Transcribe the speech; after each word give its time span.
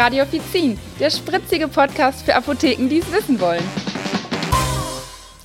Radio 0.00 0.22
Offizin, 0.22 0.78
der 0.98 1.10
spritzige 1.10 1.68
Podcast 1.68 2.24
für 2.24 2.34
Apotheken, 2.34 2.88
die 2.88 3.00
es 3.00 3.12
wissen 3.12 3.38
wollen. 3.38 3.62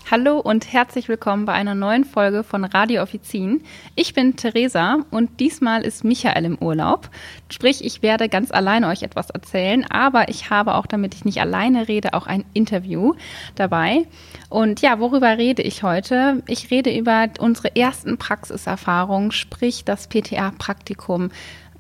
Hallo 0.10 0.40
und 0.40 0.72
herzlich 0.72 1.10
willkommen 1.10 1.44
bei 1.44 1.52
einer 1.52 1.76
neuen 1.76 2.06
Folge 2.06 2.42
von 2.42 2.64
Radio 2.64 3.04
Offizin. 3.04 3.64
Ich 3.96 4.14
bin 4.14 4.38
Theresa 4.38 5.00
und 5.12 5.42
diesmal 5.42 5.82
ist 5.82 6.06
Michael 6.06 6.46
im 6.46 6.58
Urlaub. 6.60 7.10
Sprich, 7.50 7.84
ich 7.84 8.02
werde 8.02 8.30
ganz 8.30 8.50
alleine 8.52 8.88
euch 8.88 9.04
etwas 9.04 9.30
erzählen, 9.30 9.86
aber 9.90 10.30
ich 10.30 10.50
habe 10.50 10.76
auch, 10.76 10.86
damit 10.86 11.16
ich 11.16 11.26
nicht 11.26 11.42
alleine 11.42 11.90
rede, 11.90 12.14
auch 12.14 12.26
ein 12.26 12.46
Interview 12.54 13.14
dabei. 13.56 14.08
Und 14.48 14.80
ja, 14.80 15.02
worüber 15.02 15.38
rede 15.38 15.64
ich 15.64 15.84
heute? 15.84 16.44
Ich 16.48 16.72
rede 16.72 16.98
über 16.98 17.28
unsere 17.40 17.76
ersten 17.76 18.18
Praxiserfahrungen, 18.18 19.34
sprich 19.34 19.84
das 19.84 20.08
PTA-Praktikum 20.08 21.32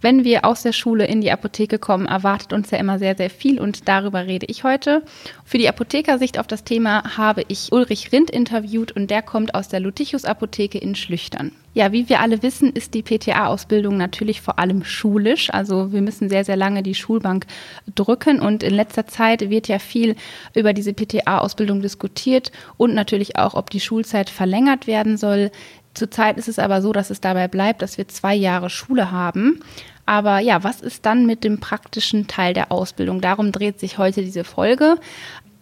wenn 0.05 0.23
wir 0.23 0.45
aus 0.45 0.61
der 0.61 0.71
Schule 0.71 1.07
in 1.07 1.19
die 1.19 1.31
Apotheke 1.31 1.79
kommen, 1.79 2.05
erwartet 2.05 2.53
uns 2.53 2.69
ja 2.69 2.77
immer 2.77 2.99
sehr, 2.99 3.17
sehr 3.17 3.31
viel 3.31 3.59
und 3.59 3.87
darüber 3.87 4.27
rede 4.27 4.45
ich 4.45 4.63
heute. 4.63 5.01
Für 5.45 5.57
die 5.57 5.67
Apothekersicht 5.67 6.37
auf 6.37 6.45
das 6.45 6.63
Thema 6.63 7.17
habe 7.17 7.41
ich 7.47 7.71
Ulrich 7.71 8.11
Rindt 8.11 8.29
interviewt 8.29 8.91
und 8.91 9.09
der 9.09 9.23
kommt 9.23 9.55
aus 9.55 9.67
der 9.67 9.79
Lutichus 9.79 10.23
Apotheke 10.23 10.77
in 10.77 10.93
Schlüchtern. 10.93 11.53
Ja, 11.73 11.91
wie 11.91 12.07
wir 12.07 12.19
alle 12.19 12.43
wissen, 12.43 12.71
ist 12.71 12.93
die 12.93 13.01
PTA-Ausbildung 13.01 13.97
natürlich 13.97 14.41
vor 14.41 14.59
allem 14.59 14.83
schulisch. 14.83 15.49
Also 15.51 15.91
wir 15.91 16.03
müssen 16.03 16.29
sehr, 16.29 16.45
sehr 16.45 16.55
lange 16.55 16.83
die 16.83 16.93
Schulbank 16.93 17.47
drücken 17.95 18.41
und 18.41 18.61
in 18.61 18.75
letzter 18.75 19.07
Zeit 19.07 19.49
wird 19.49 19.67
ja 19.67 19.79
viel 19.79 20.15
über 20.53 20.73
diese 20.73 20.93
PTA-Ausbildung 20.93 21.81
diskutiert 21.81 22.51
und 22.77 22.93
natürlich 22.93 23.39
auch, 23.39 23.55
ob 23.55 23.71
die 23.71 23.79
Schulzeit 23.79 24.29
verlängert 24.29 24.85
werden 24.85 25.17
soll. 25.17 25.49
Zurzeit 25.95 26.37
ist 26.37 26.49
es 26.49 26.59
aber 26.59 26.81
so, 26.81 26.91
dass 26.91 27.09
es 27.09 27.21
dabei 27.21 27.47
bleibt, 27.47 27.81
dass 27.81 27.97
wir 27.97 28.07
zwei 28.07 28.35
Jahre 28.35 28.69
Schule 28.69 29.11
haben. 29.11 29.61
Aber 30.05 30.39
ja, 30.39 30.63
was 30.63 30.81
ist 30.81 31.05
dann 31.05 31.25
mit 31.25 31.43
dem 31.43 31.59
praktischen 31.59 32.27
Teil 32.27 32.53
der 32.53 32.71
Ausbildung? 32.71 33.21
Darum 33.21 33.51
dreht 33.51 33.79
sich 33.79 33.97
heute 33.97 34.21
diese 34.21 34.43
Folge. 34.43 34.97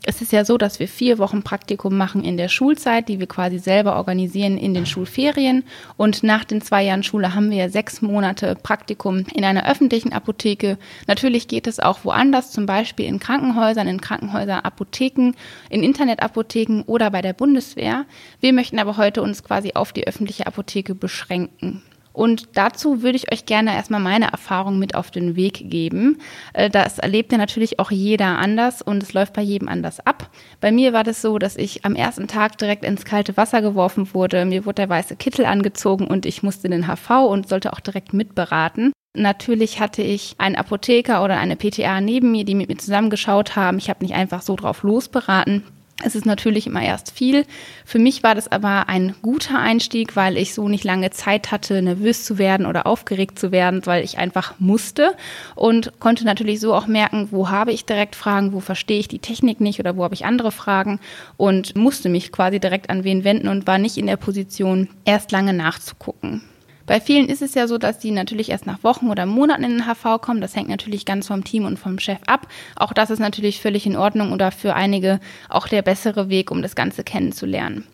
Es 0.06 0.22
ist 0.22 0.34
ja 0.34 0.44
so, 0.44 0.58
dass 0.58 0.80
wir 0.80 0.90
vier 0.90 1.18
Wochen 1.18 1.44
Praktikum 1.44 1.96
machen 1.96 2.26
in 2.26 2.36
der 2.36 2.50
Schulzeit, 2.50 3.08
die 3.08 3.22
wir 3.22 3.28
quasi 3.28 3.58
selber 3.58 3.96
organisieren 3.96 4.58
in 4.58 4.74
den 4.74 4.86
Schulferien. 4.86 5.64
Und 5.96 6.24
nach 6.24 6.44
den 6.44 6.62
zwei 6.62 6.84
Jahren 6.84 7.04
Schule 7.04 7.34
haben 7.34 7.50
wir 7.52 7.70
sechs 7.70 8.02
Monate 8.02 8.58
Praktikum 8.62 9.26
in 9.34 9.46
einer 9.46 9.66
öffentlichen 9.70 10.12
Apotheke. 10.12 10.78
Natürlich 11.08 11.48
geht 11.48 11.68
es 11.68 11.80
auch 11.80 12.04
woanders, 12.04 12.52
zum 12.52 12.66
Beispiel 12.66 13.06
in 13.06 13.20
Krankenhäusern, 13.20 13.88
in 13.88 14.02
Krankenhäusern, 14.02 14.60
Apotheken, 14.60 15.36
in 15.70 15.84
Internetapotheken 15.84 16.84
oder 16.86 17.10
bei 17.10 17.22
der 17.22 17.34
Bundeswehr. 17.34 18.06
Wir 18.42 18.52
möchten 18.52 18.80
aber 18.80 18.98
heute 18.98 19.22
uns 19.22 19.42
quasi 19.42 19.72
auf 19.76 19.94
die 19.94 20.06
öffentliche 20.06 20.48
Apotheke 20.48 20.96
beschränken. 20.96 21.82
Und 22.14 22.56
dazu 22.56 23.02
würde 23.02 23.18
ich 23.18 23.32
euch 23.32 23.46
gerne 23.46 23.76
erstmal 23.76 24.00
meine 24.00 24.32
Erfahrung 24.32 24.80
mit 24.80 24.96
auf 24.96 25.12
den 25.12 25.36
Weg 25.36 25.70
geben. 25.70 26.20
Äh, 26.54 26.70
das 26.70 27.00
erlebt 27.00 27.32
ja 27.32 27.38
natürlich 27.38 27.80
auch 27.80 27.92
jeder 27.92 28.38
anders 28.38 28.82
und 28.82 29.04
es 29.04 29.14
läuft 29.14 29.34
bei 29.34 29.42
jedem 29.42 29.68
anders 29.68 30.00
ab. 30.00 30.30
Bei 30.62 30.72
mir 30.72 30.94
war 30.94 31.04
das 31.04 31.22
so, 31.22 31.40
dass 31.40 31.58
ich 31.58 31.84
am 31.86 31.96
ersten 31.96 32.28
Tag 32.28 32.58
direkt 32.60 32.86
ins 32.86 33.04
kalte 33.04 33.36
Wasser 33.36 33.62
geworfen 33.62 34.14
wurde. 34.14 34.46
Mir 34.46 34.66
wurde 34.66 34.76
der 34.76 34.90
weiße 34.90 35.16
Kittel 35.16 35.46
angezogen 35.46 36.08
und 36.08 36.26
ich 36.26 36.44
musste 36.44 36.68
in 36.68 36.72
den 36.72 36.88
HV 36.88 37.10
und 37.28 37.50
sollte 37.50 37.74
auch 37.74 37.80
direkt 37.80 38.14
mitberaten. 38.14 38.94
Natürlich 39.16 39.80
hatte 39.80 40.02
ich 40.02 40.36
einen 40.40 40.56
Apotheker 40.56 41.24
oder 41.24 41.38
eine 41.38 41.56
PTA 41.56 42.02
neben 42.02 42.32
mir, 42.32 42.46
die 42.46 42.56
mit 42.56 42.70
mir 42.70 42.78
zusammengeschaut 42.78 43.56
haben. 43.56 43.78
Ich 43.78 43.90
habe 43.90 44.04
nicht 44.04 44.16
einfach 44.16 44.42
so 44.42 44.56
drauf 44.56 44.82
losberaten. 44.84 45.64
Es 46.02 46.16
ist 46.16 46.26
natürlich 46.26 46.66
immer 46.66 46.82
erst 46.82 47.12
viel. 47.12 47.46
Für 47.86 48.00
mich 48.00 48.24
war 48.24 48.34
das 48.34 48.52
aber 48.52 48.90
ein 48.90 49.16
guter 49.22 49.60
Einstieg, 49.60 50.16
weil 50.16 50.38
ich 50.38 50.54
so 50.54 50.68
nicht 50.68 50.84
lange 50.84 51.12
Zeit 51.12 51.52
hatte, 51.52 51.82
nervös 51.82 52.26
zu 52.26 52.38
werden 52.38 52.66
oder 52.66 52.88
aufgeregt 52.88 53.38
zu 53.38 53.52
werden, 53.52 53.86
weil 53.86 54.04
ich 54.04 54.18
einfach 54.18 54.56
musste 54.60 55.16
und 55.56 56.00
konnte 56.00 56.26
natürlich 56.26 56.60
so 56.60 56.74
auch 56.74 56.88
merken, 56.88 57.28
wo 57.32 57.50
habe 57.50 57.72
ich 57.72 57.86
direkt 57.86 58.16
Fragen, 58.16 58.54
wo 58.54 58.60
verstehe 58.60 59.00
ich 59.00 59.08
die 59.08 59.20
Technik 59.20 59.62
nicht 59.62 59.80
oder 59.80 59.96
wo 59.96 60.04
habe 60.04 60.16
ich 60.16 60.26
andere 60.26 60.52
Fragen 60.52 61.00
und 61.38 61.76
musste 61.76 62.10
mich 62.10 62.32
quasi 62.32 62.60
direkt 62.60 62.90
an 62.90 63.04
wen 63.04 63.24
wenden 63.24 63.48
und 63.48 63.68
war 63.68 63.78
nicht 63.78 63.98
in 63.98 64.08
der 64.08 64.18
Position, 64.18 64.90
erst 65.06 65.32
lange 65.32 65.54
nachzugucken. 65.54 66.42
Bei 66.86 67.00
vielen 67.00 67.30
ist 67.30 67.42
es 67.42 67.54
ja 67.54 67.68
so, 67.68 67.78
dass 67.78 68.00
die 68.00 68.12
natürlich 68.12 68.50
erst 68.50 68.66
nach 68.66 68.84
Wochen 68.84 69.10
oder 69.10 69.26
Monaten 69.26 69.64
in 69.64 69.78
den 69.78 69.86
HV 69.86 70.22
kommen. 70.22 70.42
Das 70.42 70.56
hängt 70.56 70.70
natürlich 70.70 71.06
ganz 71.06 71.28
vom 71.28 71.44
Team 71.44 71.66
und 71.66 71.80
vom 71.80 71.98
Chef 72.00 72.20
ab. 72.28 72.48
Auch 72.76 72.94
das 72.94 73.10
ist 73.10 73.20
natürlich 73.20 73.62
völlig 73.62 73.86
in 73.86 73.96
Ordnung 73.96 74.34
oder 74.34 74.52
für 74.52 74.74
einige 74.74 75.20
auch 75.50 75.68
der 75.68 75.82
bessere 75.82 76.30
Weg, 76.30 76.52
um 76.52 76.62
das 76.62 76.76
Ganze 76.76 77.04
kennenzulernen. 77.04 77.86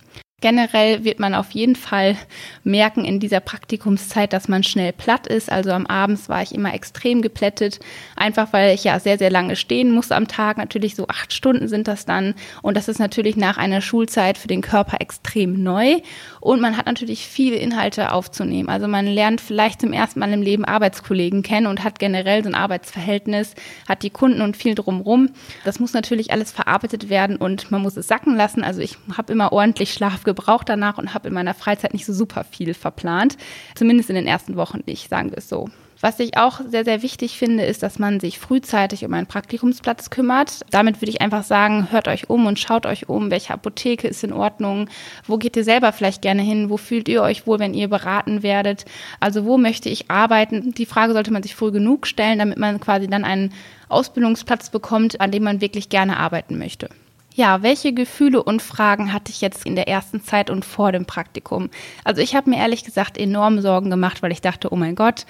Generell 0.42 1.04
wird 1.04 1.20
man 1.20 1.36
auf 1.36 1.52
jeden 1.52 1.76
Fall 1.76 2.16
merken 2.64 3.04
in 3.04 3.20
dieser 3.20 3.42
Praktikumszeit, 3.42 4.32
dass 4.32 4.48
man 4.48 4.64
schnell 4.64 4.94
platt 4.94 5.28
ist. 5.28 5.52
Also 5.52 5.72
am 5.72 5.86
Abends 5.86 6.30
war 6.30 6.42
ich 6.42 6.54
immer 6.56 6.74
extrem 6.74 7.22
geplättet, 7.22 7.80
einfach 8.16 8.54
weil 8.54 8.74
ich 8.74 8.86
ja 8.86 9.00
sehr, 9.00 9.18
sehr 9.18 9.30
lange 9.30 9.56
stehen 9.58 9.92
muss 9.92 10.12
am 10.12 10.28
Tag. 10.28 10.58
Natürlich 10.58 10.96
so 10.96 11.08
acht 11.08 11.34
Stunden 11.34 11.68
sind 11.68 11.88
das 11.88 12.06
dann. 12.06 12.36
Und 12.62 12.78
das 12.78 12.88
ist 12.88 13.00
natürlich 13.00 13.36
nach 13.36 13.58
einer 13.58 13.82
Schulzeit 13.82 14.38
für 14.38 14.48
den 14.48 14.62
Körper 14.62 15.02
extrem 15.02 15.62
neu. 15.62 15.98
Und 16.40 16.62
man 16.62 16.78
hat 16.78 16.86
natürlich 16.86 17.28
viele 17.28 17.58
Inhalte 17.58 18.14
aufzunehmen. 18.14 18.70
Also 18.70 18.88
man 18.88 19.06
lernt 19.06 19.42
vielleicht 19.42 19.82
zum 19.82 19.92
ersten 19.92 20.20
Mal 20.20 20.32
im 20.32 20.42
Leben 20.42 20.64
Arbeitskollegen 20.64 21.44
kennen 21.44 21.68
und 21.68 21.84
hat 21.84 22.00
generell 22.00 22.44
so 22.44 22.50
ein 22.50 22.56
Arbeitsverhältnis, 22.56 23.56
hat 23.88 24.04
die 24.04 24.10
Kunden 24.10 24.42
und 24.42 24.56
viel 24.56 24.76
drumrum. 24.76 25.32
Das 25.66 25.80
muss 25.80 25.94
natürlich 25.94 26.32
alles 26.32 26.52
verarbeitet 26.52 27.10
werden 27.10 27.36
und 27.36 27.72
man 27.72 27.82
muss 27.82 27.98
es 27.98 28.08
sacken 28.08 28.36
lassen. 28.36 28.64
Also 28.64 28.80
ich 28.82 28.98
habe 29.18 29.34
immer 29.34 29.52
ordentlich 29.52 29.94
Schlaf 29.94 30.24
gebraucht 30.34 30.70
danach 30.70 30.98
und 30.98 31.14
habe 31.14 31.28
in 31.28 31.34
meiner 31.34 31.54
Freizeit 31.54 31.94
nicht 31.94 32.06
so 32.06 32.14
super 32.14 32.44
viel 32.44 32.74
verplant. 32.74 33.38
Zumindest 33.76 34.10
in 34.10 34.16
den 34.16 34.28
ersten 34.28 34.56
Wochen 34.56 34.82
nicht, 34.86 35.10
sagen 35.10 35.32
wir 35.32 35.40
es 35.40 35.50
so. 35.50 35.70
Was 36.02 36.18
ich 36.22 36.38
auch 36.38 36.62
sehr, 36.66 36.86
sehr 36.86 37.02
wichtig 37.02 37.38
finde, 37.38 37.66
ist, 37.66 37.84
dass 37.84 38.00
man 38.00 38.22
sich 38.22 38.40
frühzeitig 38.40 39.04
um 39.04 39.14
einen 39.14 39.28
Praktikumsplatz 39.28 40.10
kümmert. 40.10 40.62
Damit 40.72 41.02
würde 41.02 41.10
ich 41.10 41.22
einfach 41.22 41.44
sagen, 41.44 41.92
hört 41.92 42.08
euch 42.08 42.30
um 42.30 42.46
und 42.46 42.58
schaut 42.58 42.86
euch 42.86 43.10
um, 43.10 43.32
welche 43.32 43.54
Apotheke 43.54 44.08
ist 44.08 44.24
in 44.24 44.32
Ordnung, 44.32 44.90
wo 45.28 45.38
geht 45.38 45.58
ihr 45.58 45.66
selber 45.66 45.92
vielleicht 45.92 46.22
gerne 46.22 46.42
hin, 46.42 46.70
wo 46.70 46.78
fühlt 46.78 47.10
ihr 47.10 47.22
euch 47.22 47.46
wohl, 47.46 47.60
wenn 47.60 47.74
ihr 47.74 47.90
beraten 47.90 48.44
werdet, 48.44 48.86
also 49.20 49.44
wo 49.44 49.58
möchte 49.58 49.90
ich 49.90 50.10
arbeiten. 50.10 50.72
Die 50.74 50.86
Frage 50.86 51.12
sollte 51.12 51.34
man 51.34 51.44
sich 51.44 51.56
früh 51.56 51.72
genug 51.72 52.08
stellen, 52.08 52.40
damit 52.40 52.58
man 52.58 52.80
quasi 52.80 53.08
dann 53.08 53.26
einen 53.26 53.52
Ausbildungsplatz 53.90 54.70
bekommt, 54.70 55.20
an 55.20 55.32
dem 55.32 55.44
man 55.44 55.60
wirklich 55.60 55.90
gerne 55.90 56.16
arbeiten 56.16 56.58
möchte. 56.58 56.90
Ja, 57.36 57.62
welche 57.62 57.94
Gefühle 57.94 58.44
und 58.44 58.62
Fragen 58.62 59.14
hatte 59.14 59.32
ich 59.32 59.40
jetzt 59.40 59.66
in 59.66 59.76
der 59.76 59.88
ersten 59.88 60.22
Zeit 60.22 60.50
und 60.50 60.66
vor 60.66 60.92
dem 60.92 61.06
Praktikum? 61.06 61.70
Also 62.04 62.22
ich 62.22 62.36
habe 62.36 62.50
mir 62.50 62.58
ehrlich 62.58 62.84
gesagt 62.84 63.18
enorm 63.18 63.62
Sorgen 63.62 63.90
gemacht, 63.90 64.22
weil 64.22 64.32
ich 64.32 64.42
dachte, 64.42 64.74
oh 64.74 64.76
mein 64.76 64.96
Gott, 64.96 65.26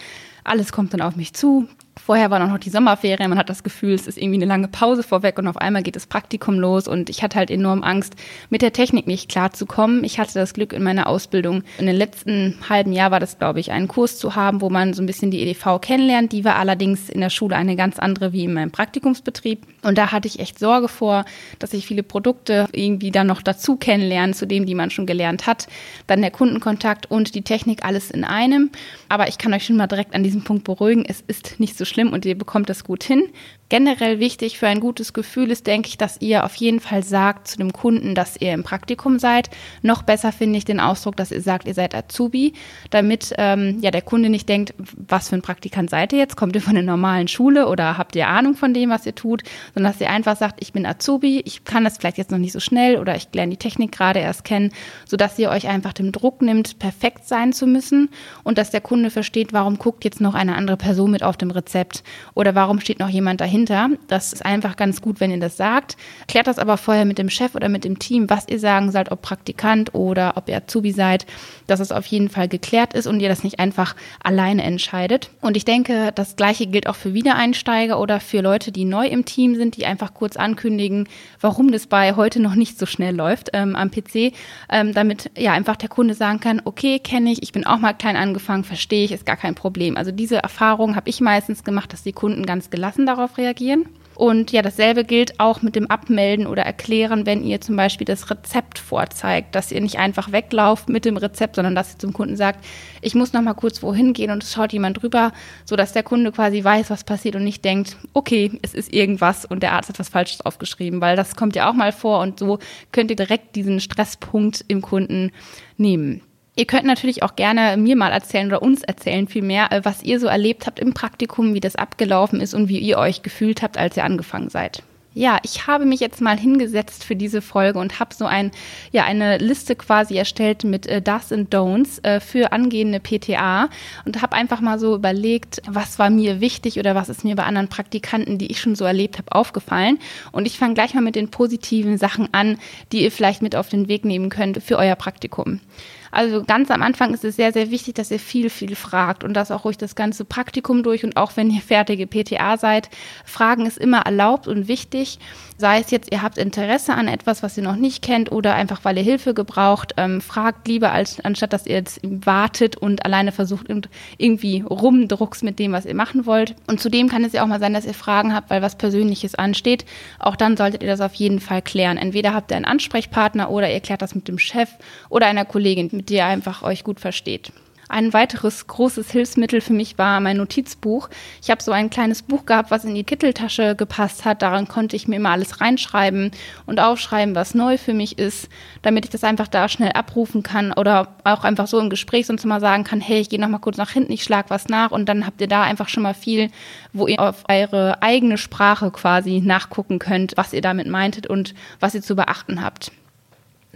alles 0.49 0.71
kommt 0.71 0.93
dann 0.93 1.01
auf 1.01 1.15
mich 1.15 1.33
zu. 1.33 1.67
Vorher 2.05 2.31
waren 2.31 2.41
auch 2.41 2.53
noch 2.53 2.59
die 2.59 2.69
Sommerferien, 2.69 3.29
man 3.29 3.37
hat 3.37 3.49
das 3.49 3.61
Gefühl, 3.61 3.93
es 3.93 4.07
ist 4.07 4.17
irgendwie 4.17 4.37
eine 4.37 4.45
lange 4.45 4.67
Pause 4.67 5.03
vorweg 5.03 5.37
und 5.37 5.47
auf 5.47 5.57
einmal 5.57 5.83
geht 5.83 5.95
das 5.95 6.07
Praktikum 6.07 6.59
los 6.59 6.87
und 6.87 7.09
ich 7.09 7.21
hatte 7.21 7.37
halt 7.37 7.51
enorm 7.51 7.83
Angst, 7.83 8.15
mit 8.49 8.61
der 8.61 8.73
Technik 8.73 9.05
nicht 9.05 9.29
klarzukommen. 9.29 10.03
Ich 10.03 10.17
hatte 10.17 10.33
das 10.33 10.53
Glück 10.53 10.73
in 10.73 10.81
meiner 10.81 11.07
Ausbildung, 11.07 11.63
in 11.77 11.85
den 11.85 11.95
letzten 11.95 12.57
halben 12.67 12.93
Jahr 12.93 13.11
war 13.11 13.19
das, 13.19 13.37
glaube 13.37 13.59
ich, 13.59 13.71
einen 13.71 13.87
Kurs 13.87 14.17
zu 14.17 14.35
haben, 14.35 14.61
wo 14.61 14.69
man 14.69 14.93
so 14.93 15.03
ein 15.03 15.05
bisschen 15.05 15.29
die 15.29 15.41
EDV 15.41 15.81
kennenlernt. 15.81 16.31
Die 16.31 16.45
war 16.45 16.55
allerdings 16.55 17.09
in 17.09 17.21
der 17.21 17.29
Schule 17.29 17.55
eine 17.55 17.75
ganz 17.75 17.99
andere 17.99 18.33
wie 18.33 18.45
in 18.45 18.53
meinem 18.53 18.71
Praktikumsbetrieb. 18.71 19.67
Und 19.83 19.97
da 19.97 20.11
hatte 20.11 20.27
ich 20.27 20.39
echt 20.39 20.57
Sorge 20.57 20.87
vor, 20.87 21.25
dass 21.59 21.73
ich 21.73 21.85
viele 21.85 22.03
Produkte 22.03 22.67
irgendwie 22.71 23.11
dann 23.11 23.27
noch 23.27 23.41
dazu 23.41 23.75
kennenlerne, 23.75 24.33
zu 24.33 24.47
dem, 24.47 24.65
die 24.65 24.75
man 24.75 24.89
schon 24.89 25.05
gelernt 25.05 25.45
hat. 25.45 25.67
Dann 26.07 26.21
der 26.21 26.31
Kundenkontakt 26.31 27.11
und 27.11 27.35
die 27.35 27.43
Technik 27.43 27.85
alles 27.85 28.09
in 28.09 28.23
einem. 28.23 28.71
Aber 29.09 29.27
ich 29.27 29.37
kann 29.37 29.53
euch 29.53 29.65
schon 29.65 29.77
mal 29.77 29.87
direkt 29.87 30.15
an 30.15 30.23
diesem 30.23 30.38
Punkt 30.43 30.63
beruhigen. 30.63 31.05
Es 31.05 31.21
ist 31.27 31.59
nicht 31.59 31.77
so 31.77 31.85
schlimm 31.85 32.13
und 32.13 32.25
ihr 32.25 32.37
bekommt 32.37 32.69
das 32.69 32.83
gut 32.83 33.03
hin. 33.03 33.23
Generell 33.69 34.19
wichtig 34.19 34.57
für 34.57 34.67
ein 34.67 34.79
gutes 34.79 35.13
Gefühl 35.13 35.51
ist, 35.51 35.67
denke 35.67 35.89
ich, 35.89 35.97
dass 35.97 36.19
ihr 36.21 36.43
auf 36.43 36.55
jeden 36.55 36.79
Fall 36.79 37.03
sagt 37.03 37.47
zu 37.47 37.57
dem 37.57 37.71
Kunden, 37.71 38.15
dass 38.15 38.35
ihr 38.41 38.51
im 38.51 38.63
Praktikum 38.63 39.19
seid. 39.19 39.51
Noch 39.83 40.01
besser 40.01 40.31
finde 40.31 40.57
ich 40.57 40.65
den 40.65 40.79
Ausdruck, 40.79 41.15
dass 41.15 41.31
ihr 41.31 41.41
sagt, 41.41 41.67
ihr 41.67 41.75
seid 41.75 41.93
Azubi, 41.93 42.53
damit 42.89 43.33
ähm, 43.37 43.77
ja 43.81 43.91
der 43.91 44.01
Kunde 44.01 44.29
nicht 44.29 44.49
denkt, 44.49 44.73
was 44.77 45.29
für 45.29 45.35
ein 45.35 45.43
Praktikant 45.43 45.91
seid 45.91 46.13
ihr 46.13 46.19
jetzt? 46.19 46.35
Kommt 46.35 46.55
ihr 46.55 46.63
von 46.63 46.73
der 46.73 46.83
normalen 46.83 47.27
Schule 47.27 47.67
oder 47.67 47.99
habt 47.99 48.15
ihr 48.15 48.27
Ahnung 48.27 48.55
von 48.55 48.73
dem, 48.73 48.89
was 48.89 49.05
ihr 49.05 49.13
tut? 49.13 49.43
Sondern 49.75 49.93
dass 49.93 50.01
ihr 50.01 50.09
einfach 50.09 50.35
sagt, 50.35 50.63
ich 50.63 50.73
bin 50.73 50.87
Azubi, 50.87 51.41
ich 51.45 51.63
kann 51.63 51.83
das 51.83 51.99
vielleicht 51.99 52.17
jetzt 52.17 52.31
noch 52.31 52.39
nicht 52.39 52.53
so 52.53 52.59
schnell 52.59 52.97
oder 52.97 53.15
ich 53.15 53.27
lerne 53.33 53.51
die 53.51 53.57
Technik 53.57 53.91
gerade 53.91 54.19
erst 54.19 54.45
kennen, 54.45 54.71
sodass 55.05 55.37
ihr 55.37 55.51
euch 55.51 55.67
einfach 55.67 55.93
dem 55.93 56.11
Druck 56.11 56.41
nimmt, 56.41 56.79
perfekt 56.79 57.27
sein 57.27 57.53
zu 57.53 57.67
müssen 57.67 58.09
und 58.43 58.57
dass 58.57 58.71
der 58.71 58.81
Kunde 58.81 59.11
versteht, 59.11 59.53
warum 59.53 59.77
guckt 59.77 60.03
jetzt 60.03 60.21
noch 60.21 60.28
eine 60.35 60.55
andere 60.55 60.77
Person 60.77 61.11
mit 61.11 61.23
auf 61.23 61.37
dem 61.37 61.51
Rezept 61.51 62.03
oder 62.33 62.55
warum 62.55 62.79
steht 62.79 62.99
noch 62.99 63.09
jemand 63.09 63.41
dahinter 63.41 63.49
dahinter. 63.49 63.89
Das 64.07 64.33
ist 64.33 64.45
einfach 64.45 64.75
ganz 64.75 65.01
gut, 65.01 65.19
wenn 65.19 65.31
ihr 65.31 65.39
das 65.39 65.57
sagt. 65.57 65.97
Klärt 66.27 66.47
das 66.47 66.59
aber 66.59 66.77
vorher 66.77 67.05
mit 67.05 67.17
dem 67.17 67.29
Chef 67.29 67.55
oder 67.55 67.69
mit 67.69 67.83
dem 67.83 67.99
Team, 67.99 68.29
was 68.29 68.47
ihr 68.47 68.59
sagen 68.59 68.91
sollt, 68.91 69.11
ob 69.11 69.21
Praktikant 69.21 69.93
oder 69.93 70.37
ob 70.37 70.49
ihr 70.49 70.57
Azubi 70.57 70.91
seid, 70.91 71.25
dass 71.67 71.79
es 71.79 71.91
auf 71.91 72.05
jeden 72.05 72.29
Fall 72.29 72.47
geklärt 72.47 72.93
ist 72.93 73.07
und 73.07 73.19
ihr 73.19 73.29
das 73.29 73.43
nicht 73.43 73.59
einfach 73.59 73.95
alleine 74.23 74.63
entscheidet. 74.63 75.29
Und 75.41 75.57
ich 75.57 75.65
denke, 75.65 76.11
das 76.13 76.35
Gleiche 76.35 76.67
gilt 76.67 76.87
auch 76.87 76.95
für 76.95 77.13
Wiedereinsteiger 77.13 77.99
oder 77.99 78.19
für 78.19 78.41
Leute, 78.41 78.71
die 78.71 78.85
neu 78.85 79.07
im 79.07 79.25
Team 79.25 79.55
sind, 79.55 79.77
die 79.77 79.85
einfach 79.85 80.13
kurz 80.13 80.37
ankündigen, 80.37 81.07
warum 81.41 81.71
das 81.71 81.87
bei 81.87 82.15
heute 82.15 82.41
noch 82.41 82.55
nicht 82.55 82.77
so 82.77 82.85
schnell 82.85 83.15
läuft 83.15 83.49
ähm, 83.53 83.75
am 83.75 83.91
PC, 83.91 84.33
ähm, 84.71 84.93
damit 84.93 85.31
ja 85.37 85.53
einfach 85.53 85.75
der 85.75 85.89
Kunde 85.89 86.13
sagen 86.13 86.39
kann, 86.39 86.61
okay, 86.65 86.99
kenne 86.99 87.31
ich, 87.31 87.43
ich 87.43 87.51
bin 87.51 87.65
auch 87.65 87.79
mal 87.79 87.93
klein 87.93 88.15
angefangen, 88.15 88.63
verstehe 88.63 89.05
ich, 89.05 89.11
ist 89.11 89.25
gar 89.25 89.37
kein 89.37 89.55
Problem. 89.55 89.97
Also 89.97 90.08
Also 90.09 90.17
diese 90.17 90.37
Erfahrung 90.37 90.95
habe 90.95 91.07
ich 91.07 91.21
meistens 91.21 91.63
gemacht, 91.63 91.93
dass 91.93 92.01
die 92.01 92.13
Kunden 92.13 92.43
ganz 92.43 92.71
gelassen 92.71 93.05
darauf 93.05 93.37
reagieren. 93.37 93.85
Und 94.15 94.51
ja, 94.51 94.63
dasselbe 94.63 95.03
gilt 95.03 95.39
auch 95.39 95.61
mit 95.61 95.75
dem 95.75 95.85
Abmelden 95.85 96.47
oder 96.47 96.63
Erklären, 96.63 97.27
wenn 97.27 97.43
ihr 97.43 97.61
zum 97.61 97.75
Beispiel 97.75 98.05
das 98.05 98.31
Rezept 98.31 98.79
vorzeigt, 98.79 99.53
dass 99.53 99.71
ihr 99.71 99.79
nicht 99.81 99.99
einfach 99.99 100.31
weglauft 100.31 100.89
mit 100.89 101.05
dem 101.05 101.15
Rezept, 101.15 101.57
sondern 101.57 101.75
dass 101.75 101.93
ihr 101.93 101.99
zum 101.99 102.11
Kunden 102.11 102.35
sagt, 102.35 102.65
ich 103.01 103.13
muss 103.13 103.33
noch 103.33 103.43
mal 103.43 103.53
kurz 103.53 103.83
wohin 103.83 104.13
gehen 104.13 104.31
und 104.31 104.41
es 104.41 104.51
schaut 104.51 104.73
jemand 104.73 104.99
drüber, 104.99 105.31
sodass 105.63 105.93
der 105.93 106.01
Kunde 106.01 106.31
quasi 106.31 106.63
weiß, 106.63 106.89
was 106.89 107.03
passiert 107.03 107.35
und 107.35 107.43
nicht 107.43 107.63
denkt, 107.63 107.95
okay, 108.13 108.51
es 108.63 108.73
ist 108.73 108.91
irgendwas 108.91 109.45
und 109.45 109.61
der 109.61 109.73
Arzt 109.73 109.89
hat 109.89 109.99
was 109.99 110.09
Falsches 110.09 110.41
aufgeschrieben, 110.41 111.01
weil 111.01 111.15
das 111.15 111.35
kommt 111.35 111.55
ja 111.55 111.69
auch 111.69 111.75
mal 111.75 111.91
vor 111.91 112.21
und 112.21 112.39
so 112.39 112.57
könnt 112.91 113.11
ihr 113.11 113.15
direkt 113.15 113.55
diesen 113.55 113.79
Stresspunkt 113.79 114.65
im 114.67 114.81
Kunden 114.81 115.31
nehmen. 115.77 116.23
Ihr 116.59 116.65
könnt 116.65 116.83
natürlich 116.83 117.23
auch 117.23 117.37
gerne 117.37 117.77
mir 117.77 117.95
mal 117.95 118.11
erzählen 118.11 118.47
oder 118.47 118.61
uns 118.61 118.83
erzählen 118.83 119.29
vielmehr, 119.29 119.71
äh, 119.71 119.85
was 119.85 120.03
ihr 120.03 120.19
so 120.19 120.27
erlebt 120.27 120.67
habt 120.67 120.81
im 120.81 120.93
Praktikum, 120.93 121.53
wie 121.53 121.61
das 121.61 121.77
abgelaufen 121.77 122.41
ist 122.41 122.53
und 122.53 122.67
wie 122.67 122.79
ihr 122.79 122.97
euch 122.97 123.21
gefühlt 123.21 123.61
habt, 123.61 123.77
als 123.77 123.95
ihr 123.95 124.03
angefangen 124.03 124.49
seid. 124.49 124.83
Ja, 125.13 125.39
ich 125.43 125.67
habe 125.67 125.85
mich 125.85 126.01
jetzt 126.01 126.19
mal 126.19 126.37
hingesetzt 126.37 127.05
für 127.05 127.15
diese 127.15 127.41
Folge 127.41 127.79
und 127.79 128.01
habe 128.01 128.13
so 128.13 128.25
ein, 128.25 128.51
ja, 128.91 129.05
eine 129.05 129.37
Liste 129.37 129.77
quasi 129.77 130.17
erstellt 130.17 130.65
mit 130.65 130.85
äh, 130.85 131.01
Does 131.01 131.31
and 131.31 131.55
Don'ts 131.55 132.03
äh, 132.03 132.19
für 132.19 132.51
angehende 132.51 132.99
PTA 132.99 133.69
und 134.03 134.21
habe 134.21 134.35
einfach 134.35 134.59
mal 134.59 134.79
so 134.79 134.93
überlegt, 134.95 135.61
was 135.65 135.97
war 135.97 136.09
mir 136.09 136.41
wichtig 136.41 136.77
oder 136.77 136.93
was 136.93 137.07
ist 137.07 137.23
mir 137.23 137.37
bei 137.37 137.43
anderen 137.43 137.69
Praktikanten, 137.69 138.37
die 138.37 138.51
ich 138.51 138.59
schon 138.59 138.75
so 138.75 138.83
erlebt 138.83 139.17
habe, 139.17 139.31
aufgefallen. 139.31 139.97
Und 140.33 140.45
ich 140.45 140.59
fange 140.59 140.73
gleich 140.73 140.93
mal 140.93 140.99
mit 140.99 141.15
den 141.15 141.31
positiven 141.31 141.97
Sachen 141.97 142.33
an, 142.33 142.57
die 142.91 143.03
ihr 143.03 143.13
vielleicht 143.13 143.41
mit 143.41 143.55
auf 143.55 143.69
den 143.69 143.87
Weg 143.87 144.03
nehmen 144.03 144.27
könnt 144.27 144.61
für 144.61 144.77
euer 144.77 144.95
Praktikum. 144.95 145.61
Also 146.11 146.43
ganz 146.43 146.71
am 146.71 146.81
Anfang 146.81 147.13
ist 147.13 147.23
es 147.23 147.35
sehr, 147.35 147.53
sehr 147.53 147.71
wichtig, 147.71 147.95
dass 147.95 148.11
ihr 148.11 148.19
viel, 148.19 148.49
viel 148.49 148.75
fragt 148.75 149.23
und 149.23 149.33
das 149.33 149.51
auch 149.51 149.65
ruhig 149.65 149.77
das 149.77 149.95
ganze 149.95 150.25
Praktikum 150.25 150.83
durch 150.83 151.03
und 151.03 151.17
auch 151.17 151.35
wenn 151.35 151.51
ihr 151.51 151.61
fertige 151.69 152.07
PTA 152.07 152.57
seid. 152.57 152.89
Fragen 153.25 153.65
ist 153.65 153.77
immer 153.77 154.01
erlaubt 154.01 154.47
und 154.47 154.67
wichtig. 154.67 155.19
Sei 155.57 155.79
es 155.79 155.91
jetzt, 155.91 156.11
ihr 156.11 156.21
habt 156.21 156.37
Interesse 156.37 156.93
an 156.93 157.09
etwas, 157.09 157.43
was 157.43 157.57
ihr 157.57 157.63
noch 157.63 157.75
nicht 157.75 158.01
kennt 158.01 158.31
oder 158.31 158.55
einfach, 158.55 158.85
weil 158.85 158.97
ihr 158.97 159.03
Hilfe 159.03 159.33
gebraucht. 159.33 159.93
Ähm, 159.97 160.21
fragt 160.21 160.67
lieber, 160.69 160.93
als, 160.93 161.19
anstatt 161.19 161.51
dass 161.51 161.65
ihr 161.65 161.75
jetzt 161.75 161.99
wartet 162.03 162.77
und 162.77 163.05
alleine 163.05 163.33
versucht 163.33 163.69
und 163.69 163.89
irgendwie 164.17 164.61
rumdruckst 164.61 165.43
mit 165.43 165.59
dem, 165.59 165.73
was 165.73 165.85
ihr 165.85 165.95
machen 165.95 166.25
wollt. 166.25 166.55
Und 166.67 166.79
zudem 166.79 167.09
kann 167.09 167.25
es 167.25 167.33
ja 167.33 167.43
auch 167.43 167.47
mal 167.47 167.59
sein, 167.59 167.73
dass 167.73 167.85
ihr 167.85 167.93
Fragen 167.93 168.33
habt, 168.33 168.49
weil 168.49 168.61
was 168.61 168.77
Persönliches 168.77 169.35
ansteht. 169.35 169.83
Auch 170.17 170.37
dann 170.37 170.55
solltet 170.55 170.81
ihr 170.81 170.87
das 170.89 171.01
auf 171.01 171.13
jeden 171.15 171.41
Fall 171.41 171.61
klären. 171.61 171.97
Entweder 171.97 172.33
habt 172.33 172.51
ihr 172.51 172.55
einen 172.55 172.65
Ansprechpartner 172.65 173.51
oder 173.51 173.69
ihr 173.69 173.81
klärt 173.81 174.01
das 174.01 174.15
mit 174.15 174.29
dem 174.29 174.39
Chef 174.39 174.69
oder 175.09 175.27
einer 175.27 175.43
Kollegin, 175.43 175.98
mit 175.99 176.09
der 176.09 176.19
ihr 176.19 176.25
einfach 176.27 176.63
euch 176.63 176.85
gut 176.85 177.01
versteht. 177.01 177.51
Ein 177.89 178.13
weiteres 178.13 178.67
großes 178.67 179.11
Hilfsmittel 179.11 179.59
für 179.59 179.73
mich 179.73 179.97
war 179.97 180.21
mein 180.21 180.37
Notizbuch. 180.37 181.09
Ich 181.41 181.49
habe 181.49 181.61
so 181.61 181.73
ein 181.73 181.89
kleines 181.89 182.21
Buch 182.21 182.45
gehabt, 182.45 182.71
was 182.71 182.85
in 182.85 182.95
die 182.95 183.03
Kitteltasche 183.03 183.75
gepasst 183.75 184.23
hat. 184.23 184.41
Daran 184.41 184.69
konnte 184.69 184.95
ich 184.95 185.09
mir 185.09 185.17
immer 185.17 185.31
alles 185.31 185.59
reinschreiben 185.59 186.31
und 186.65 186.79
aufschreiben, 186.79 187.35
was 187.35 187.53
neu 187.53 187.77
für 187.77 187.93
mich 187.93 188.17
ist, 188.17 188.47
damit 188.81 189.03
ich 189.03 189.11
das 189.11 189.25
einfach 189.25 189.49
da 189.49 189.67
schnell 189.67 189.91
abrufen 189.91 190.41
kann 190.41 190.71
oder 190.71 191.15
auch 191.25 191.43
einfach 191.43 191.67
so 191.67 191.79
im 191.79 191.89
Gespräch 191.89 192.27
sonst 192.27 192.45
mal 192.45 192.61
sagen 192.61 192.85
kann, 192.85 193.01
hey, 193.01 193.19
ich 193.19 193.27
gehe 193.29 193.41
noch 193.41 193.49
mal 193.49 193.59
kurz 193.59 193.75
nach 193.75 193.91
hinten, 193.91 194.13
ich 194.13 194.23
schlage 194.23 194.51
was 194.51 194.69
nach 194.69 194.91
und 194.91 195.09
dann 195.09 195.25
habt 195.25 195.41
ihr 195.41 195.47
da 195.47 195.63
einfach 195.63 195.89
schon 195.89 196.03
mal 196.03 196.13
viel, 196.13 196.49
wo 196.93 197.07
ihr 197.07 197.19
auf 197.19 197.43
eure 197.49 198.01
eigene 198.01 198.37
Sprache 198.37 198.89
quasi 198.91 199.41
nachgucken 199.43 199.99
könnt, 199.99 200.37
was 200.37 200.53
ihr 200.53 200.61
damit 200.61 200.87
meintet 200.87 201.27
und 201.27 201.53
was 201.81 201.93
ihr 201.93 202.01
zu 202.01 202.15
beachten 202.15 202.63
habt. 202.63 202.93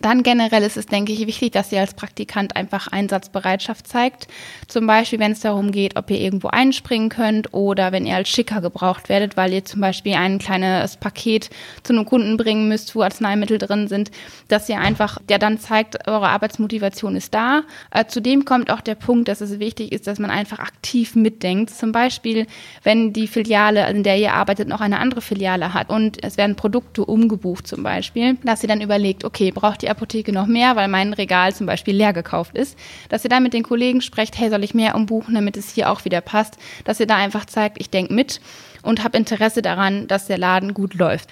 Dann 0.03 0.21
generell 0.21 0.63
ist 0.63 0.75
es, 0.75 0.85
denke 0.85 1.13
ich, 1.13 1.25
wichtig, 1.27 1.53
dass 1.53 1.71
ihr 1.71 1.79
als 1.79 1.93
Praktikant 1.93 2.57
einfach 2.57 2.87
Einsatzbereitschaft 2.87 3.87
zeigt. 3.87 4.27
Zum 4.67 4.85
Beispiel, 4.85 5.17
wenn 5.17 5.31
es 5.31 5.39
darum 5.39 5.71
geht, 5.71 5.95
ob 5.95 6.11
ihr 6.11 6.19
irgendwo 6.19 6.49
einspringen 6.49 7.07
könnt 7.07 7.53
oder 7.53 7.93
wenn 7.93 8.05
ihr 8.05 8.17
als 8.17 8.27
Schicker 8.27 8.59
gebraucht 8.59 9.07
werdet, 9.07 9.37
weil 9.37 9.53
ihr 9.53 9.63
zum 9.63 9.79
Beispiel 9.79 10.15
ein 10.15 10.39
kleines 10.39 10.97
Paket 10.97 11.49
zu 11.83 11.93
einem 11.93 12.03
Kunden 12.03 12.35
bringen 12.35 12.67
müsst, 12.67 12.97
wo 12.97 13.01
Arzneimittel 13.01 13.57
drin 13.57 13.87
sind, 13.87 14.11
dass 14.49 14.67
ihr 14.67 14.77
einfach, 14.77 15.19
der 15.29 15.39
dann 15.39 15.57
zeigt, 15.57 16.05
eure 16.05 16.27
Arbeitsmotivation 16.27 17.15
ist 17.15 17.33
da. 17.33 17.63
Äh, 17.89 18.03
zudem 18.05 18.43
kommt 18.43 18.71
auch 18.71 18.81
der 18.81 18.95
Punkt, 18.95 19.29
dass 19.29 19.39
es 19.39 19.57
wichtig 19.59 19.93
ist, 19.93 20.07
dass 20.07 20.19
man 20.19 20.31
einfach 20.31 20.59
aktiv 20.59 21.15
mitdenkt. 21.15 21.69
Zum 21.69 21.93
Beispiel, 21.93 22.45
wenn 22.83 23.13
die 23.13 23.27
Filiale, 23.27 23.89
in 23.89 24.03
der 24.03 24.17
ihr 24.17 24.33
arbeitet, 24.33 24.67
noch 24.67 24.81
eine 24.81 24.99
andere 24.99 25.21
Filiale 25.21 25.73
hat 25.73 25.89
und 25.89 26.21
es 26.25 26.35
werden 26.35 26.57
Produkte 26.57 27.05
umgebucht 27.05 27.67
zum 27.67 27.83
Beispiel, 27.83 28.35
dass 28.43 28.63
ihr 28.63 28.67
dann 28.67 28.81
überlegt, 28.81 29.23
okay, 29.23 29.51
braucht 29.51 29.81
die 29.81 29.92
Apotheke 29.93 30.33
noch 30.33 30.47
mehr, 30.47 30.75
weil 30.75 30.87
mein 30.87 31.13
Regal 31.13 31.55
zum 31.55 31.65
Beispiel 31.65 31.95
leer 31.95 32.13
gekauft 32.13 32.57
ist, 32.57 32.77
dass 33.09 33.23
ihr 33.23 33.29
da 33.29 33.39
mit 33.39 33.53
den 33.53 33.63
Kollegen 33.63 34.01
sprecht, 34.01 34.37
hey, 34.37 34.49
soll 34.49 34.63
ich 34.63 34.73
mehr 34.73 34.95
umbuchen, 34.95 35.35
damit 35.35 35.55
es 35.57 35.73
hier 35.73 35.89
auch 35.89 36.03
wieder 36.05 36.21
passt, 36.21 36.57
dass 36.83 36.99
ihr 36.99 37.07
da 37.07 37.15
einfach 37.15 37.45
zeigt, 37.45 37.79
ich 37.79 37.89
denke 37.89 38.13
mit 38.13 38.41
und 38.81 39.03
habe 39.03 39.17
Interesse 39.17 39.61
daran, 39.61 40.07
dass 40.07 40.27
der 40.27 40.37
Laden 40.37 40.73
gut 40.73 40.93
läuft. 40.93 41.29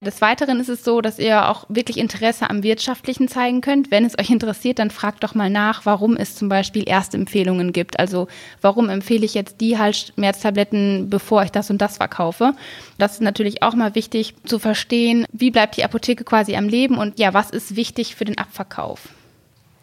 Des 0.00 0.20
Weiteren 0.20 0.60
ist 0.60 0.68
es 0.68 0.84
so, 0.84 1.00
dass 1.00 1.18
ihr 1.18 1.48
auch 1.48 1.64
wirklich 1.68 1.98
Interesse 1.98 2.48
am 2.48 2.62
Wirtschaftlichen 2.62 3.26
zeigen 3.26 3.60
könnt. 3.60 3.90
Wenn 3.90 4.04
es 4.04 4.16
euch 4.16 4.30
interessiert, 4.30 4.78
dann 4.78 4.92
fragt 4.92 5.24
doch 5.24 5.34
mal 5.34 5.50
nach, 5.50 5.86
warum 5.86 6.16
es 6.16 6.36
zum 6.36 6.48
Beispiel 6.48 6.88
Erstempfehlungen 6.88 7.72
gibt. 7.72 7.98
Also 7.98 8.28
warum 8.60 8.90
empfehle 8.90 9.24
ich 9.24 9.34
jetzt 9.34 9.60
die 9.60 9.76
Halsschmerztabletten, 9.76 11.10
bevor 11.10 11.42
ich 11.42 11.50
das 11.50 11.68
und 11.70 11.78
das 11.78 11.96
verkaufe. 11.96 12.54
Das 12.96 13.14
ist 13.14 13.22
natürlich 13.22 13.64
auch 13.64 13.74
mal 13.74 13.96
wichtig 13.96 14.36
zu 14.44 14.60
verstehen, 14.60 15.26
wie 15.32 15.50
bleibt 15.50 15.76
die 15.76 15.84
Apotheke 15.84 16.22
quasi 16.22 16.54
am 16.54 16.68
Leben 16.68 16.96
und 16.96 17.18
ja, 17.18 17.34
was 17.34 17.50
ist 17.50 17.74
wichtig 17.74 18.14
für 18.14 18.24
den 18.24 18.38
Abverkauf. 18.38 19.08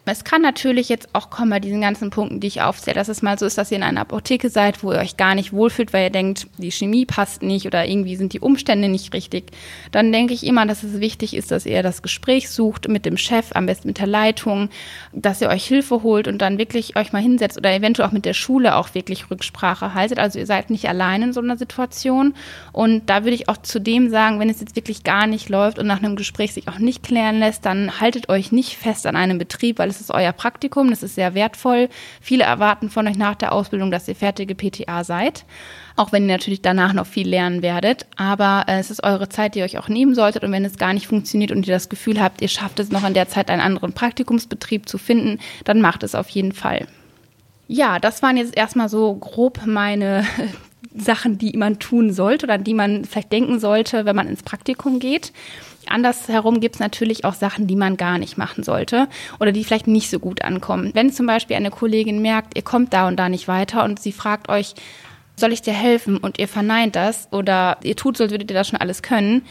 Es 0.08 0.22
kann 0.22 0.40
natürlich 0.40 0.88
jetzt 0.88 1.08
auch 1.14 1.30
kommen 1.30 1.50
bei 1.50 1.58
diesen 1.58 1.80
ganzen 1.80 2.10
Punkten, 2.10 2.38
die 2.38 2.46
ich 2.46 2.62
aufzähle, 2.62 2.94
dass 2.94 3.08
es 3.08 3.22
mal 3.22 3.36
so 3.36 3.44
ist, 3.44 3.58
dass 3.58 3.72
ihr 3.72 3.78
in 3.78 3.82
einer 3.82 4.02
Apotheke 4.02 4.50
seid, 4.50 4.84
wo 4.84 4.92
ihr 4.92 5.00
euch 5.00 5.16
gar 5.16 5.34
nicht 5.34 5.52
wohlfühlt, 5.52 5.92
weil 5.92 6.04
ihr 6.04 6.10
denkt, 6.10 6.46
die 6.58 6.70
Chemie 6.70 7.04
passt 7.04 7.42
nicht 7.42 7.66
oder 7.66 7.84
irgendwie 7.84 8.14
sind 8.14 8.32
die 8.32 8.38
Umstände 8.38 8.88
nicht 8.88 9.12
richtig. 9.14 9.50
Dann 9.90 10.12
denke 10.12 10.32
ich 10.32 10.46
immer, 10.46 10.64
dass 10.64 10.84
es 10.84 11.00
wichtig 11.00 11.34
ist, 11.34 11.50
dass 11.50 11.66
ihr 11.66 11.82
das 11.82 12.02
Gespräch 12.02 12.50
sucht 12.50 12.86
mit 12.86 13.04
dem 13.04 13.16
Chef, 13.16 13.46
am 13.54 13.66
besten 13.66 13.88
mit 13.88 13.98
der 13.98 14.06
Leitung, 14.06 14.68
dass 15.12 15.40
ihr 15.40 15.48
euch 15.48 15.66
Hilfe 15.66 16.04
holt 16.04 16.28
und 16.28 16.38
dann 16.38 16.56
wirklich 16.56 16.94
euch 16.94 17.12
mal 17.12 17.20
hinsetzt 17.20 17.58
oder 17.58 17.74
eventuell 17.74 18.08
auch 18.08 18.12
mit 18.12 18.26
der 18.26 18.34
Schule 18.34 18.76
auch 18.76 18.94
wirklich 18.94 19.28
Rücksprache 19.28 19.92
haltet. 19.92 20.20
Also 20.20 20.38
ihr 20.38 20.46
seid 20.46 20.70
nicht 20.70 20.88
allein 20.88 21.22
in 21.22 21.32
so 21.32 21.40
einer 21.40 21.56
Situation. 21.56 22.34
Und 22.72 23.10
da 23.10 23.24
würde 23.24 23.34
ich 23.34 23.48
auch 23.48 23.56
zudem 23.56 24.08
sagen, 24.08 24.38
wenn 24.38 24.50
es 24.50 24.60
jetzt 24.60 24.76
wirklich 24.76 25.02
gar 25.02 25.26
nicht 25.26 25.48
läuft 25.48 25.80
und 25.80 25.88
nach 25.88 25.98
einem 25.98 26.14
Gespräch 26.14 26.52
sich 26.52 26.68
auch 26.68 26.78
nicht 26.78 27.02
klären 27.02 27.40
lässt, 27.40 27.66
dann 27.66 28.00
haltet 28.00 28.28
euch 28.28 28.52
nicht 28.52 28.76
fest 28.76 29.04
an 29.08 29.16
einem 29.16 29.38
Betrieb, 29.38 29.80
weil 29.80 29.88
es 29.88 29.95
ist 30.00 30.10
euer 30.10 30.32
Praktikum, 30.32 30.90
das 30.90 31.02
ist 31.02 31.14
sehr 31.14 31.34
wertvoll. 31.34 31.88
Viele 32.20 32.44
erwarten 32.44 32.90
von 32.90 33.06
euch 33.06 33.16
nach 33.16 33.34
der 33.34 33.52
Ausbildung, 33.52 33.90
dass 33.90 34.08
ihr 34.08 34.16
fertige 34.16 34.54
PTA 34.54 35.04
seid, 35.04 35.44
auch 35.96 36.12
wenn 36.12 36.24
ihr 36.24 36.34
natürlich 36.34 36.62
danach 36.62 36.92
noch 36.92 37.06
viel 37.06 37.28
lernen 37.28 37.62
werdet. 37.62 38.06
Aber 38.16 38.64
äh, 38.68 38.78
es 38.78 38.90
ist 38.90 39.04
eure 39.04 39.28
Zeit, 39.28 39.54
die 39.54 39.60
ihr 39.60 39.64
euch 39.64 39.78
auch 39.78 39.88
nehmen 39.88 40.14
solltet. 40.14 40.44
Und 40.44 40.52
wenn 40.52 40.64
es 40.64 40.78
gar 40.78 40.94
nicht 40.94 41.06
funktioniert 41.06 41.52
und 41.52 41.66
ihr 41.66 41.74
das 41.74 41.88
Gefühl 41.88 42.20
habt, 42.20 42.42
ihr 42.42 42.48
schafft 42.48 42.80
es 42.80 42.90
noch 42.90 43.06
in 43.06 43.14
der 43.14 43.28
Zeit, 43.28 43.50
einen 43.50 43.62
anderen 43.62 43.92
Praktikumsbetrieb 43.92 44.88
zu 44.88 44.98
finden, 44.98 45.38
dann 45.64 45.80
macht 45.80 46.02
es 46.02 46.14
auf 46.14 46.28
jeden 46.28 46.52
Fall. 46.52 46.86
Ja, 47.68 47.98
das 47.98 48.22
waren 48.22 48.36
jetzt 48.36 48.56
erstmal 48.56 48.88
so 48.88 49.14
grob 49.14 49.62
meine 49.66 50.24
Sachen, 50.94 51.38
die 51.38 51.56
man 51.56 51.78
tun 51.78 52.12
sollte 52.12 52.46
oder 52.46 52.58
die 52.58 52.74
man 52.74 53.04
vielleicht 53.04 53.32
denken 53.32 53.58
sollte, 53.58 54.04
wenn 54.04 54.16
man 54.16 54.28
ins 54.28 54.42
Praktikum 54.42 54.98
geht. 54.98 55.32
Andersherum 55.88 56.60
gibt 56.60 56.76
es 56.76 56.80
natürlich 56.80 57.24
auch 57.24 57.34
Sachen, 57.34 57.66
die 57.66 57.76
man 57.76 57.96
gar 57.96 58.18
nicht 58.18 58.36
machen 58.36 58.62
sollte 58.64 59.08
oder 59.40 59.52
die 59.52 59.64
vielleicht 59.64 59.86
nicht 59.86 60.10
so 60.10 60.18
gut 60.18 60.42
ankommen. 60.42 60.90
Wenn 60.94 61.12
zum 61.12 61.26
Beispiel 61.26 61.56
eine 61.56 61.70
Kollegin 61.70 62.22
merkt, 62.22 62.56
ihr 62.56 62.62
kommt 62.62 62.92
da 62.92 63.08
und 63.08 63.16
da 63.16 63.28
nicht 63.28 63.48
weiter 63.48 63.84
und 63.84 64.00
sie 64.00 64.12
fragt 64.12 64.48
euch, 64.48 64.74
soll 65.36 65.52
ich 65.52 65.62
dir 65.62 65.74
helfen 65.74 66.16
und 66.16 66.38
ihr 66.38 66.48
verneint 66.48 66.96
das 66.96 67.28
oder 67.30 67.78
ihr 67.82 67.96
tut 67.96 68.16
so, 68.16 68.24
als 68.24 68.32
würdet 68.32 68.50
ihr 68.50 68.56
das 68.56 68.68
schon 68.68 68.80
alles 68.80 69.02
können, 69.02 69.42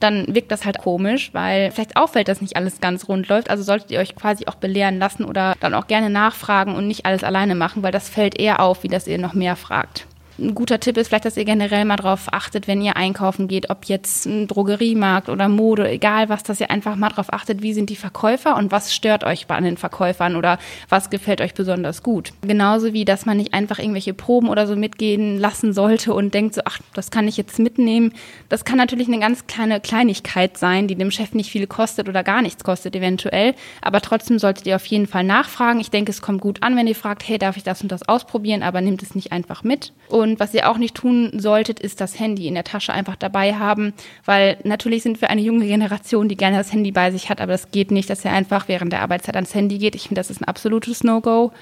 dann 0.00 0.34
wirkt 0.34 0.50
das 0.50 0.64
halt 0.64 0.78
komisch, 0.78 1.30
weil 1.32 1.70
vielleicht 1.70 1.96
auffällt, 1.96 2.28
dass 2.28 2.40
nicht 2.40 2.56
alles 2.56 2.80
ganz 2.80 3.08
rund 3.08 3.28
läuft. 3.28 3.50
Also 3.50 3.62
solltet 3.62 3.90
ihr 3.90 4.00
euch 4.00 4.14
quasi 4.14 4.46
auch 4.46 4.56
belehren 4.56 4.98
lassen 4.98 5.24
oder 5.24 5.54
dann 5.60 5.74
auch 5.74 5.86
gerne 5.86 6.10
nachfragen 6.10 6.74
und 6.74 6.86
nicht 6.86 7.06
alles 7.06 7.24
alleine 7.24 7.54
machen, 7.54 7.82
weil 7.82 7.92
das 7.92 8.08
fällt 8.08 8.38
eher 8.38 8.60
auf, 8.60 8.82
wie 8.82 8.88
dass 8.88 9.06
ihr 9.06 9.18
noch 9.18 9.34
mehr 9.34 9.56
fragt. 9.56 10.06
Ein 10.36 10.54
guter 10.54 10.80
Tipp 10.80 10.96
ist 10.96 11.08
vielleicht, 11.08 11.26
dass 11.26 11.36
ihr 11.36 11.44
generell 11.44 11.84
mal 11.84 11.96
darauf 11.96 12.26
achtet, 12.32 12.66
wenn 12.66 12.82
ihr 12.82 12.96
einkaufen 12.96 13.46
geht, 13.46 13.70
ob 13.70 13.84
jetzt 13.84 14.26
ein 14.26 14.48
Drogeriemarkt 14.48 15.28
oder 15.28 15.48
Mode, 15.48 15.88
egal 15.88 16.28
was, 16.28 16.42
dass 16.42 16.60
ihr 16.60 16.72
einfach 16.72 16.96
mal 16.96 17.10
darauf 17.10 17.32
achtet, 17.32 17.62
wie 17.62 17.72
sind 17.72 17.88
die 17.88 17.94
Verkäufer 17.94 18.56
und 18.56 18.72
was 18.72 18.92
stört 18.92 19.22
euch 19.22 19.48
an 19.48 19.62
den 19.62 19.76
Verkäufern 19.76 20.34
oder 20.34 20.58
was 20.88 21.08
gefällt 21.08 21.40
euch 21.40 21.54
besonders 21.54 22.02
gut. 22.02 22.32
Genauso 22.42 22.92
wie, 22.92 23.04
dass 23.04 23.26
man 23.26 23.36
nicht 23.36 23.54
einfach 23.54 23.78
irgendwelche 23.78 24.12
Proben 24.12 24.48
oder 24.48 24.66
so 24.66 24.74
mitgehen 24.74 25.38
lassen 25.38 25.72
sollte 25.72 26.12
und 26.12 26.34
denkt 26.34 26.56
so, 26.56 26.62
ach, 26.64 26.80
das 26.94 27.12
kann 27.12 27.28
ich 27.28 27.36
jetzt 27.36 27.60
mitnehmen. 27.60 28.12
Das 28.48 28.64
kann 28.64 28.78
natürlich 28.78 29.06
eine 29.06 29.20
ganz 29.20 29.46
kleine 29.46 29.78
Kleinigkeit 29.78 30.58
sein, 30.58 30.88
die 30.88 30.96
dem 30.96 31.12
Chef 31.12 31.34
nicht 31.34 31.50
viel 31.50 31.68
kostet 31.68 32.08
oder 32.08 32.24
gar 32.24 32.42
nichts 32.42 32.64
kostet 32.64 32.96
eventuell, 32.96 33.54
aber 33.82 34.00
trotzdem 34.00 34.40
solltet 34.40 34.66
ihr 34.66 34.74
auf 34.74 34.86
jeden 34.86 35.06
Fall 35.06 35.22
nachfragen. 35.22 35.78
Ich 35.78 35.90
denke, 35.90 36.10
es 36.10 36.22
kommt 36.22 36.40
gut 36.40 36.60
an, 36.64 36.76
wenn 36.76 36.88
ihr 36.88 36.96
fragt, 36.96 37.28
hey, 37.28 37.38
darf 37.38 37.56
ich 37.56 37.62
das 37.62 37.82
und 37.82 37.92
das 37.92 38.08
ausprobieren, 38.08 38.64
aber 38.64 38.80
nehmt 38.80 39.02
es 39.02 39.14
nicht 39.14 39.30
einfach 39.30 39.62
mit. 39.62 39.92
Und 40.08 40.23
und 40.24 40.40
was 40.40 40.54
ihr 40.54 40.70
auch 40.70 40.78
nicht 40.78 40.94
tun 40.94 41.38
solltet, 41.38 41.78
ist 41.80 42.00
das 42.00 42.18
Handy 42.18 42.48
in 42.48 42.54
der 42.54 42.64
Tasche 42.64 42.94
einfach 42.94 43.14
dabei 43.14 43.56
haben, 43.56 43.92
weil 44.24 44.56
natürlich 44.64 45.02
sind 45.02 45.20
wir 45.20 45.28
eine 45.28 45.42
junge 45.42 45.66
Generation, 45.66 46.30
die 46.30 46.36
gerne 46.36 46.56
das 46.56 46.72
Handy 46.72 46.92
bei 46.92 47.10
sich 47.10 47.28
hat, 47.28 47.42
aber 47.42 47.52
das 47.52 47.70
geht 47.70 47.90
nicht, 47.90 48.08
dass 48.08 48.24
ihr 48.24 48.32
einfach 48.32 48.66
während 48.66 48.90
der 48.90 49.02
Arbeitszeit 49.02 49.34
ans 49.36 49.54
Handy 49.54 49.76
geht. 49.76 49.94
Ich 49.94 50.08
finde, 50.08 50.20
das 50.20 50.30
ist 50.30 50.40
ein 50.40 50.48
absolutes 50.48 51.04
No-Go. 51.04 51.52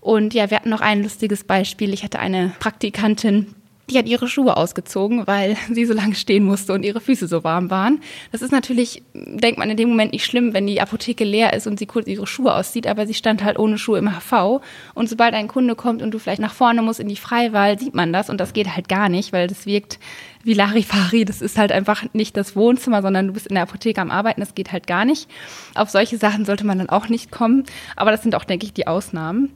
Und 0.00 0.32
ja, 0.32 0.48
wir 0.50 0.56
hatten 0.56 0.70
noch 0.70 0.80
ein 0.80 1.02
lustiges 1.02 1.44
Beispiel. 1.44 1.92
Ich 1.92 2.02
hatte 2.02 2.18
eine 2.18 2.52
Praktikantin, 2.60 3.54
die 3.90 3.98
hat 3.98 4.06
ihre 4.06 4.28
Schuhe 4.28 4.56
ausgezogen, 4.56 5.26
weil 5.26 5.56
sie 5.72 5.84
so 5.84 5.94
lange 5.94 6.14
stehen 6.14 6.44
musste 6.44 6.72
und 6.72 6.84
ihre 6.84 7.00
Füße 7.00 7.26
so 7.26 7.44
warm 7.44 7.70
waren. 7.70 8.00
Das 8.32 8.42
ist 8.42 8.52
natürlich, 8.52 9.02
denkt 9.14 9.58
man 9.58 9.70
in 9.70 9.76
dem 9.76 9.88
Moment 9.88 10.12
nicht 10.12 10.24
schlimm, 10.24 10.54
wenn 10.54 10.66
die 10.66 10.80
Apotheke 10.80 11.24
leer 11.24 11.52
ist 11.52 11.66
und 11.66 11.78
sie 11.78 11.86
kurz 11.86 12.06
ihre 12.06 12.26
Schuhe 12.26 12.54
auszieht, 12.54 12.86
aber 12.86 13.06
sie 13.06 13.14
stand 13.14 13.42
halt 13.44 13.58
ohne 13.58 13.78
Schuhe 13.78 13.98
im 13.98 14.10
HV. 14.10 14.60
Und 14.94 15.08
sobald 15.08 15.34
ein 15.34 15.48
Kunde 15.48 15.74
kommt 15.74 16.02
und 16.02 16.12
du 16.12 16.18
vielleicht 16.18 16.40
nach 16.40 16.54
vorne 16.54 16.82
musst 16.82 17.00
in 17.00 17.08
die 17.08 17.16
Freiwahl, 17.16 17.78
sieht 17.78 17.94
man 17.94 18.12
das 18.12 18.30
und 18.30 18.38
das 18.38 18.52
geht 18.52 18.74
halt 18.74 18.88
gar 18.88 19.08
nicht, 19.08 19.32
weil 19.32 19.46
das 19.46 19.66
wirkt 19.66 19.98
wie 20.44 20.54
Larifari. 20.54 21.24
Das 21.24 21.42
ist 21.42 21.58
halt 21.58 21.72
einfach 21.72 22.04
nicht 22.12 22.36
das 22.36 22.56
Wohnzimmer, 22.56 23.02
sondern 23.02 23.28
du 23.28 23.32
bist 23.32 23.46
in 23.46 23.54
der 23.54 23.64
Apotheke 23.64 24.00
am 24.00 24.10
Arbeiten. 24.10 24.40
Das 24.40 24.54
geht 24.54 24.72
halt 24.72 24.86
gar 24.86 25.04
nicht. 25.04 25.28
Auf 25.74 25.90
solche 25.90 26.18
Sachen 26.18 26.44
sollte 26.44 26.66
man 26.66 26.78
dann 26.78 26.88
auch 26.88 27.08
nicht 27.08 27.30
kommen. 27.30 27.64
Aber 27.96 28.10
das 28.10 28.22
sind 28.22 28.34
auch, 28.34 28.44
denke 28.44 28.66
ich, 28.66 28.72
die 28.72 28.86
Ausnahmen. 28.86 29.52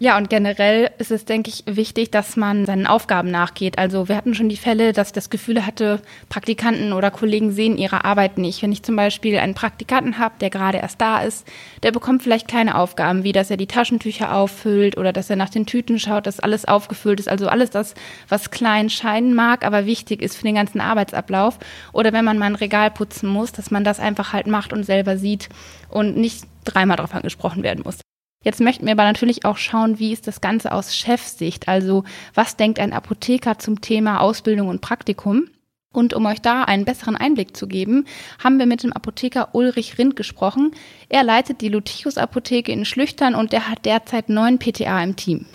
Ja, 0.00 0.16
und 0.16 0.28
generell 0.28 0.90
ist 0.98 1.12
es, 1.12 1.24
denke 1.24 1.50
ich, 1.50 1.62
wichtig, 1.66 2.10
dass 2.10 2.36
man 2.36 2.66
seinen 2.66 2.86
Aufgaben 2.86 3.30
nachgeht. 3.30 3.78
Also 3.78 4.08
wir 4.08 4.16
hatten 4.16 4.34
schon 4.34 4.48
die 4.48 4.56
Fälle, 4.56 4.92
dass 4.92 5.08
ich 5.08 5.12
das 5.12 5.30
Gefühl 5.30 5.64
hatte, 5.64 6.02
Praktikanten 6.28 6.92
oder 6.92 7.12
Kollegen 7.12 7.52
sehen 7.52 7.78
ihre 7.78 8.04
Arbeit 8.04 8.36
nicht. 8.36 8.60
Wenn 8.62 8.72
ich 8.72 8.82
zum 8.82 8.96
Beispiel 8.96 9.38
einen 9.38 9.54
Praktikanten 9.54 10.18
habe, 10.18 10.34
der 10.40 10.50
gerade 10.50 10.78
erst 10.78 11.00
da 11.00 11.22
ist, 11.22 11.46
der 11.84 11.92
bekommt 11.92 12.22
vielleicht 12.24 12.48
kleine 12.48 12.76
Aufgaben, 12.76 13.22
wie 13.22 13.32
dass 13.32 13.50
er 13.50 13.56
die 13.56 13.68
Taschentücher 13.68 14.34
auffüllt 14.34 14.98
oder 14.98 15.12
dass 15.12 15.30
er 15.30 15.36
nach 15.36 15.50
den 15.50 15.64
Tüten 15.64 16.00
schaut, 16.00 16.26
dass 16.26 16.40
alles 16.40 16.64
aufgefüllt 16.64 17.20
ist. 17.20 17.28
Also 17.28 17.48
alles 17.48 17.70
das, 17.70 17.94
was 18.28 18.50
klein 18.50 18.90
scheinen 18.90 19.34
mag, 19.34 19.64
aber 19.64 19.86
wichtig 19.86 20.22
ist 20.24 20.36
für 20.36 20.44
den 20.44 20.56
ganzen 20.56 20.80
Arbeitsablauf. 20.80 21.58
Oder 21.92 22.12
wenn 22.12 22.24
man 22.24 22.38
mal 22.38 22.46
ein 22.46 22.54
Regal 22.54 22.90
putzen 22.90 23.28
muss, 23.28 23.52
dass 23.52 23.70
man 23.70 23.84
das 23.84 24.00
einfach 24.00 24.32
halt 24.32 24.46
macht 24.46 24.72
und 24.72 24.84
selber 24.84 25.16
sieht 25.16 25.48
und 25.88 26.16
nicht 26.16 26.44
dreimal 26.64 26.96
darauf 26.96 27.14
angesprochen 27.14 27.62
werden 27.62 27.82
muss. 27.84 28.00
Jetzt 28.42 28.60
möchten 28.60 28.84
wir 28.84 28.92
aber 28.92 29.04
natürlich 29.04 29.44
auch 29.46 29.56
schauen, 29.56 29.98
wie 29.98 30.12
ist 30.12 30.26
das 30.26 30.42
Ganze 30.42 30.72
aus 30.72 30.94
Chefsicht? 30.94 31.66
Also 31.66 32.04
was 32.34 32.56
denkt 32.56 32.78
ein 32.78 32.92
Apotheker 32.92 33.58
zum 33.58 33.80
Thema 33.80 34.20
Ausbildung 34.20 34.68
und 34.68 34.82
Praktikum? 34.82 35.48
Und 35.94 36.12
um 36.12 36.26
euch 36.26 36.40
da 36.42 36.64
einen 36.64 36.84
besseren 36.84 37.16
Einblick 37.16 37.56
zu 37.56 37.68
geben, 37.68 38.04
haben 38.42 38.58
wir 38.58 38.66
mit 38.66 38.82
dem 38.82 38.92
Apotheker 38.92 39.54
Ulrich 39.54 39.96
Rind 39.96 40.16
gesprochen. 40.16 40.72
Er 41.08 41.22
leitet 41.22 41.60
die 41.60 41.68
Lutichus 41.68 42.18
Apotheke 42.18 42.72
in 42.72 42.84
Schlüchtern 42.84 43.34
und 43.34 43.52
der 43.52 43.68
hat 43.68 43.84
derzeit 43.84 44.28
neun 44.28 44.58
PTA 44.58 45.02
im 45.02 45.14
Team. 45.14 45.46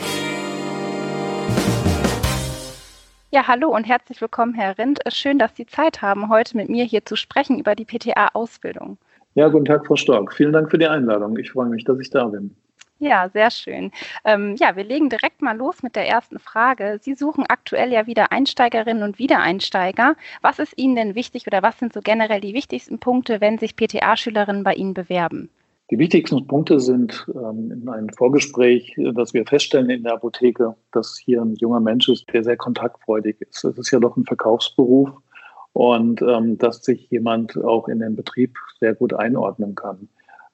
Ja, 3.32 3.48
hallo 3.48 3.70
und 3.70 3.84
herzlich 3.84 4.22
willkommen, 4.22 4.56
Herr 4.56 4.80
Rind. 4.80 5.02
Schön, 5.10 5.38
dass 5.38 5.56
Sie 5.56 5.68
Zeit 5.68 6.02
haben, 6.02 6.30
heute 6.30 6.58
mit 6.58 6.68
mir 6.68 6.84
hier 6.84 7.06
zu 7.06 7.16
sprechen 7.16 7.60
über 7.60 7.76
die 7.76 7.86
PTA-Ausbildung. 7.86 8.98
Ja, 9.36 9.50
guten 9.50 9.66
Tag, 9.66 9.86
Frau 9.86 9.96
Stork. 9.96 10.34
Vielen 10.34 10.52
Dank 10.52 10.72
für 10.72 10.80
die 10.80 10.88
Einladung. 10.88 11.38
Ich 11.38 11.52
freue 11.52 11.70
mich, 11.70 11.84
dass 11.84 12.00
ich 12.00 12.10
da 12.10 12.26
bin. 12.26 12.56
Ja, 12.98 13.30
sehr 13.30 13.52
schön. 13.52 13.92
Ähm, 14.26 14.56
ja, 14.58 14.76
wir 14.76 14.84
legen 14.84 15.12
direkt 15.12 15.44
mal 15.44 15.56
los 15.56 15.84
mit 15.84 15.96
der 15.96 16.08
ersten 16.08 16.40
Frage. 16.40 16.98
Sie 17.04 17.14
suchen 17.14 17.46
aktuell 17.48 17.94
ja 17.94 18.08
wieder 18.08 18.32
Einsteigerinnen 18.32 19.04
und 19.04 19.20
Wiedereinsteiger. 19.20 20.16
Was 20.42 20.58
ist 20.58 20.74
Ihnen 20.76 20.96
denn 20.96 21.14
wichtig 21.14 21.46
oder 21.46 21.62
was 21.62 21.78
sind 21.78 21.94
so 21.94 22.02
generell 22.02 22.42
die 22.42 22.56
wichtigsten 22.56 22.98
Punkte, 22.98 23.42
wenn 23.42 23.60
sich 23.60 23.76
PTA-Schülerinnen 23.76 24.64
bei 24.64 24.74
Ihnen 24.74 24.96
bewerben? 24.96 25.52
Die 25.92 25.98
wichtigsten 25.98 26.46
Punkte 26.46 26.80
sind 26.80 27.26
ähm, 27.34 27.72
in 27.72 27.90
einem 27.90 28.10
Vorgespräch, 28.10 28.96
dass 29.16 29.34
wir 29.34 29.46
feststellen 29.46 29.90
in 29.90 30.04
der 30.04 30.14
Apotheke, 30.14 30.76
dass 30.92 31.18
hier 31.18 31.42
ein 31.42 31.56
junger 31.56 31.80
Mensch 31.80 32.08
ist, 32.10 32.32
der 32.32 32.44
sehr 32.44 32.58
kontaktfreudig 32.58 33.42
ist. 33.42 33.64
Es 33.64 33.78
ist 33.78 33.92
ja 33.92 34.00
doch 34.00 34.16
ein 34.16 34.26
Verkaufsberuf 34.26 35.10
und 35.74 36.22
ähm, 36.22 36.60
dass 36.60 36.84
sich 36.84 37.10
jemand 37.10 37.58
auch 37.64 37.88
in 37.88 38.00
den 38.00 38.16
Betrieb 38.16 38.56
sehr 38.80 38.94
gut 38.94 39.14
einordnen 39.14 39.74
kann. 39.74 40.08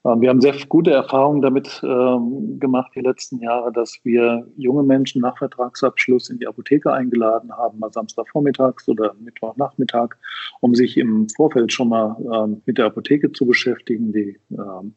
Ähm, 0.06 0.22
wir 0.22 0.30
haben 0.30 0.40
sehr 0.40 0.56
gute 0.70 0.92
Erfahrungen 0.92 1.42
damit 1.42 1.82
ähm, 1.84 2.60
gemacht 2.60 2.92
die 2.96 3.02
letzten 3.02 3.40
Jahre, 3.40 3.74
dass 3.74 4.00
wir 4.04 4.48
junge 4.56 4.84
Menschen 4.84 5.22
nach 5.22 5.38
Vertragsabschluss 5.38 6.30
in 6.30 6.40
die 6.40 6.48
Apotheke 6.48 6.94
eingeladen 6.94 7.52
haben, 7.52 7.80
mal 7.80 7.92
Samstagvormittags 7.92 8.88
oder 8.88 9.14
Mittwochnachmittag, 9.20 10.16
um 10.62 10.76
sich 10.76 10.98
im 10.98 11.28
Vorfeld 11.30 11.74
schon 11.74 11.90
mal 11.90 12.16
ähm, 12.34 12.62
mit 12.66 12.78
der 12.78 12.86
Apotheke 12.86 13.32
zu 13.32 13.46
beschäftigen, 13.46 14.14
die, 14.14 14.40
ähm, 14.52 14.94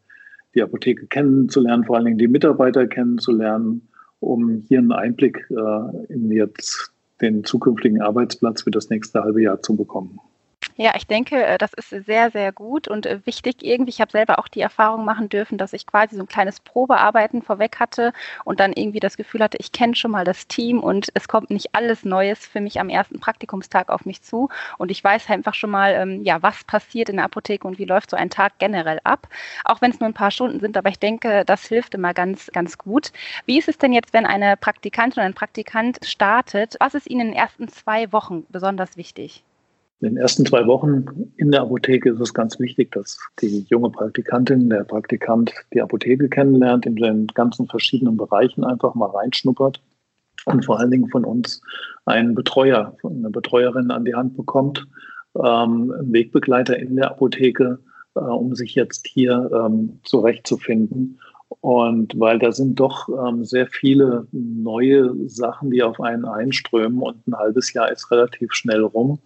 die 0.55 0.63
Apotheke 0.63 1.07
kennenzulernen, 1.07 1.85
vor 1.85 1.97
allen 1.97 2.07
Dingen 2.07 2.19
die 2.19 2.29
Mitarbeiter 2.29 2.87
kennenzulernen, 2.87 3.89
um 4.21 4.65
hier 4.69 4.79
einen 4.79 4.93
Einblick 4.93 5.47
äh, 5.51 6.13
in 6.13 6.31
jetzt 6.31 6.93
den 7.21 7.45
zukünftigen 7.45 8.01
Arbeitsplatz 8.01 8.63
für 8.63 8.71
das 8.71 8.91
nächste 8.91 9.23
halbe 9.23 9.43
Jahr 9.43 9.61
zu 9.61 9.77
bekommen. 9.77 10.21
Ja, 10.81 10.93
ich 10.97 11.07
denke, 11.09 11.45
äh, 11.45 11.59
das 11.59 11.73
ist 11.75 11.91
sehr, 11.91 12.31
sehr 12.31 12.53
gut 12.53 12.87
und 12.87 13.05
äh, 13.05 13.21
wichtig 13.27 13.65
irgendwie. 13.65 13.91
Ich 13.91 14.01
habe 14.01 14.13
selber 14.13 14.39
auch 14.39 14.47
die 14.47 14.61
Erfahrung 14.61 15.05
machen 15.05 15.29
dürfen, 15.29 15.59
dass 15.59 15.73
ich 15.73 15.87
quasi 15.87 16.15
so 16.15 16.23
ein 16.23 16.29
kleines 16.29 16.61
Probearbeiten 16.61 17.43
vorweg 17.43 17.81
hatte 17.81 18.13
und 18.45 18.61
dann 18.61 18.73
irgendwie 18.73 19.01
das 19.01 19.17
Gefühl 19.17 19.43
hatte, 19.43 19.59
ich 19.61 19.73
kenne 19.73 19.97
schon 19.97 20.13
mal 20.13 20.25
das 20.25 20.47
Team 20.47 20.79
und 20.81 21.09
es 21.15 21.27
kommt 21.27 21.51
nicht 21.51 21.75
alles 21.75 22.05
Neues 22.05 22.47
für 22.47 22.61
mich 22.61 22.79
am 22.79 22.89
ersten 22.91 23.19
Praktikumstag 23.19 23.89
auf 23.91 24.07
mich 24.07 24.23
zu 24.23 24.51
und 24.79 24.93
ich 24.93 25.03
weiß 25.03 25.29
einfach 25.31 25.55
schon 25.55 25.71
mal, 25.71 25.95
ähm, 25.95 26.23
ja, 26.23 26.43
was 26.43 26.63
passiert 26.63 27.09
in 27.09 27.17
der 27.17 27.25
Apotheke 27.25 27.67
und 27.67 27.79
wie 27.81 27.85
läuft 27.85 28.11
so 28.11 28.17
ein 28.17 28.31
Tag 28.31 28.53
generell 28.59 29.01
ab. 29.03 29.27
Auch 29.65 29.81
wenn 29.81 29.91
es 29.91 29.99
nur 29.99 30.09
ein 30.09 30.15
paar 30.15 30.31
Stunden 30.31 30.61
sind, 30.61 30.77
aber 30.77 30.91
ich 30.91 31.01
denke, 31.01 31.45
das 31.45 31.67
hilft 31.67 31.95
immer 31.95 32.15
ganz, 32.15 32.51
ganz 32.53 32.79
gut. 32.79 33.11
Wie 33.47 33.59
ist 33.59 33.69
es 33.69 33.79
denn 33.79 33.93
jetzt, 33.93 34.13
wenn 34.13 34.27
eine 34.27 34.57
Praktikantin 34.57 35.21
oder 35.21 35.27
ein 35.27 35.35
Praktikant 35.35 35.99
startet? 36.05 36.77
Was 36.79 36.95
ist 36.95 37.11
Ihnen 37.11 37.21
in 37.23 37.27
den 37.29 37.37
ersten 37.37 37.67
zwei 37.69 38.13
Wochen 38.13 38.47
besonders 38.49 38.97
wichtig? 38.97 39.43
In 40.01 40.11
den 40.11 40.17
ersten 40.17 40.47
zwei 40.47 40.65
Wochen 40.67 41.33
in 41.39 41.51
der 41.51 41.63
Apotheke 41.63 42.11
ist 42.11 42.21
es 42.21 42.33
ganz 42.33 42.61
wichtig, 42.61 42.93
dass 42.93 43.19
die 43.41 43.67
junge 43.69 43.91
Praktikantin, 43.91 44.71
der 44.71 44.85
Praktikant 44.85 45.53
die 45.75 45.83
Apotheke 45.83 46.29
kennenlernt, 46.29 46.87
in 46.87 46.95
den 46.95 47.27
ganzen 47.29 47.67
verschiedenen 47.67 48.17
Bereichen 48.17 48.63
einfach 48.63 48.95
mal 48.95 49.11
reinschnuppert 49.11 49.81
und 50.45 50.65
vor 50.65 50.79
allen 50.79 50.93
Dingen 50.93 51.09
von 51.09 51.25
uns 51.25 51.61
einen 52.07 52.37
Betreuer, 52.37 52.97
eine 53.03 53.31
Betreuerin 53.31 53.91
an 53.91 54.05
die 54.05 54.15
Hand 54.15 54.37
bekommt, 54.37 54.87
ähm, 55.35 55.93
einen 55.93 56.13
Wegbegleiter 56.13 56.79
in 56.79 56.95
der 56.95 57.11
Apotheke, 57.11 57.81
äh, 58.15 58.21
um 58.21 58.55
sich 58.55 58.77
jetzt 58.77 59.07
hier 59.07 59.51
ähm, 59.53 59.99
zurechtzufinden. 60.05 61.19
Und 61.61 62.19
weil 62.21 62.39
da 62.39 62.53
sind 62.53 62.79
doch 62.79 63.09
ähm, 63.09 63.45
sehr 63.45 63.67
viele 63.67 64.27
neue 64.33 65.13
Sachen, 65.29 65.71
die 65.71 65.83
auf 65.83 66.01
einen 66.01 66.25
einströmen 66.25 67.01
und 67.01 67.27
ein 67.27 67.37
halbes 67.37 67.73
Jahr 67.73 67.91
ist 67.91 68.11
relativ 68.11 68.53
schnell 68.53 68.85
rum. 68.85 69.19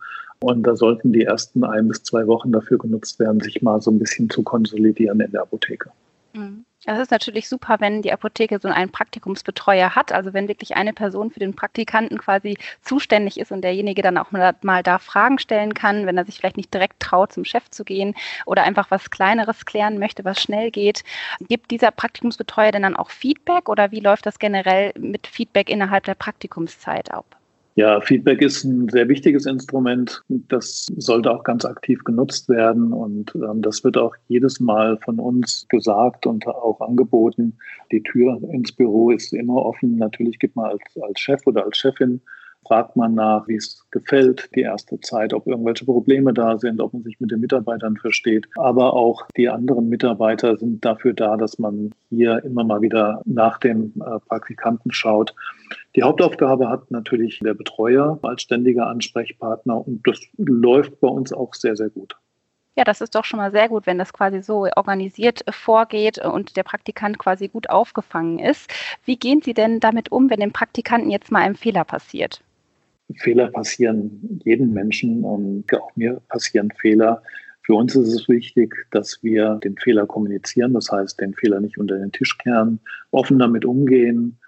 Und 0.42 0.64
da 0.64 0.74
sollten 0.74 1.12
die 1.12 1.22
ersten 1.22 1.62
ein 1.62 1.86
bis 1.86 2.02
zwei 2.02 2.26
Wochen 2.26 2.50
dafür 2.50 2.78
genutzt 2.78 3.20
werden, 3.20 3.40
sich 3.40 3.62
mal 3.62 3.80
so 3.80 3.92
ein 3.92 3.98
bisschen 4.00 4.28
zu 4.28 4.42
konsolidieren 4.42 5.20
in 5.20 5.30
der 5.30 5.42
Apotheke. 5.42 5.90
Mhm. 6.32 6.64
Das 6.84 6.98
ist 6.98 7.12
natürlich 7.12 7.48
super, 7.48 7.76
wenn 7.78 8.02
die 8.02 8.12
Apotheke 8.12 8.58
so 8.58 8.66
einen 8.66 8.90
Praktikumsbetreuer 8.90 9.94
hat, 9.94 10.10
also 10.10 10.32
wenn 10.32 10.48
wirklich 10.48 10.74
eine 10.74 10.92
Person 10.92 11.30
für 11.30 11.38
den 11.38 11.54
Praktikanten 11.54 12.18
quasi 12.18 12.58
zuständig 12.80 13.38
ist 13.38 13.52
und 13.52 13.62
derjenige 13.62 14.02
dann 14.02 14.18
auch 14.18 14.32
mal, 14.32 14.56
mal 14.62 14.82
da 14.82 14.98
Fragen 14.98 15.38
stellen 15.38 15.74
kann, 15.74 16.06
wenn 16.06 16.18
er 16.18 16.24
sich 16.24 16.38
vielleicht 16.38 16.56
nicht 16.56 16.74
direkt 16.74 16.98
traut, 16.98 17.32
zum 17.32 17.44
Chef 17.44 17.70
zu 17.70 17.84
gehen 17.84 18.16
oder 18.46 18.64
einfach 18.64 18.90
was 18.90 19.10
Kleineres 19.10 19.64
klären 19.64 20.00
möchte, 20.00 20.24
was 20.24 20.40
schnell 20.40 20.72
geht. 20.72 21.04
Gibt 21.38 21.70
dieser 21.70 21.92
Praktikumsbetreuer 21.92 22.72
denn 22.72 22.82
dann 22.82 22.96
auch 22.96 23.10
Feedback 23.10 23.68
oder 23.68 23.92
wie 23.92 24.00
läuft 24.00 24.26
das 24.26 24.40
generell 24.40 24.92
mit 24.98 25.28
Feedback 25.28 25.70
innerhalb 25.70 26.02
der 26.02 26.16
Praktikumszeit 26.16 27.12
ab? 27.12 27.36
Ja, 27.74 28.02
Feedback 28.02 28.42
ist 28.42 28.64
ein 28.64 28.88
sehr 28.90 29.08
wichtiges 29.08 29.46
Instrument. 29.46 30.22
Das 30.28 30.86
sollte 30.96 31.30
auch 31.30 31.42
ganz 31.42 31.64
aktiv 31.64 32.04
genutzt 32.04 32.48
werden. 32.50 32.92
Und 32.92 33.34
ähm, 33.34 33.62
das 33.62 33.82
wird 33.82 33.96
auch 33.96 34.14
jedes 34.28 34.60
Mal 34.60 34.98
von 34.98 35.18
uns 35.18 35.66
gesagt 35.70 36.26
und 36.26 36.46
auch 36.46 36.80
angeboten. 36.80 37.56
Die 37.90 38.02
Tür 38.02 38.38
ins 38.50 38.72
Büro 38.72 39.10
ist 39.10 39.32
immer 39.32 39.56
offen. 39.56 39.96
Natürlich 39.96 40.38
gibt 40.38 40.54
man 40.54 40.66
als, 40.66 40.82
als 41.00 41.18
Chef 41.18 41.40
oder 41.46 41.64
als 41.64 41.78
Chefin 41.78 42.20
fragt 42.66 42.96
man 42.96 43.14
nach, 43.14 43.48
wie 43.48 43.56
es 43.56 43.84
gefällt, 43.90 44.50
die 44.54 44.62
erste 44.62 45.00
Zeit, 45.00 45.32
ob 45.34 45.46
irgendwelche 45.46 45.84
Probleme 45.84 46.32
da 46.32 46.58
sind, 46.58 46.80
ob 46.80 46.92
man 46.92 47.02
sich 47.02 47.20
mit 47.20 47.30
den 47.30 47.40
Mitarbeitern 47.40 47.96
versteht. 47.96 48.48
Aber 48.56 48.94
auch 48.94 49.26
die 49.36 49.48
anderen 49.48 49.88
Mitarbeiter 49.88 50.56
sind 50.56 50.84
dafür 50.84 51.12
da, 51.12 51.36
dass 51.36 51.58
man 51.58 51.92
hier 52.10 52.42
immer 52.44 52.64
mal 52.64 52.80
wieder 52.82 53.20
nach 53.24 53.58
dem 53.58 53.92
äh, 54.04 54.18
Praktikanten 54.20 54.92
schaut. 54.92 55.34
Die 55.96 56.02
Hauptaufgabe 56.02 56.68
hat 56.68 56.90
natürlich 56.90 57.40
der 57.40 57.54
Betreuer 57.54 58.18
als 58.22 58.42
ständiger 58.42 58.86
Ansprechpartner 58.86 59.86
und 59.86 60.06
das 60.06 60.20
läuft 60.36 61.00
bei 61.00 61.08
uns 61.08 61.32
auch 61.32 61.54
sehr, 61.54 61.76
sehr 61.76 61.90
gut. 61.90 62.16
Ja, 62.74 62.84
das 62.84 63.02
ist 63.02 63.14
doch 63.14 63.24
schon 63.24 63.38
mal 63.38 63.50
sehr 63.50 63.68
gut, 63.68 63.86
wenn 63.86 63.98
das 63.98 64.14
quasi 64.14 64.40
so 64.42 64.66
organisiert 64.76 65.44
vorgeht 65.50 66.18
und 66.18 66.56
der 66.56 66.62
Praktikant 66.62 67.18
quasi 67.18 67.48
gut 67.48 67.68
aufgefangen 67.68 68.38
ist. 68.38 68.72
Wie 69.04 69.16
gehen 69.16 69.42
Sie 69.42 69.52
denn 69.52 69.78
damit 69.78 70.10
um, 70.10 70.30
wenn 70.30 70.40
dem 70.40 70.52
Praktikanten 70.52 71.10
jetzt 71.10 71.30
mal 71.30 71.40
ein 71.40 71.54
Fehler 71.54 71.84
passiert? 71.84 72.42
Fehler 73.14 73.48
passieren 73.48 74.40
jedem 74.44 74.72
Menschen 74.72 75.24
und 75.24 75.64
auch 75.74 75.94
mir 75.96 76.20
passieren 76.28 76.70
Fehler. 76.80 77.22
Für 77.62 77.74
uns 77.74 77.94
ist 77.94 78.12
es 78.12 78.28
wichtig, 78.28 78.74
dass 78.90 79.22
wir 79.22 79.60
den 79.62 79.76
Fehler 79.76 80.06
kommunizieren, 80.06 80.74
das 80.74 80.90
heißt, 80.90 81.20
den 81.20 81.34
Fehler 81.34 81.60
nicht 81.60 81.78
unter 81.78 81.96
den 81.96 82.10
Tisch 82.10 82.36
kehren, 82.38 82.80
offen 83.12 83.38
damit 83.38 83.64
umgehen, 83.64 84.38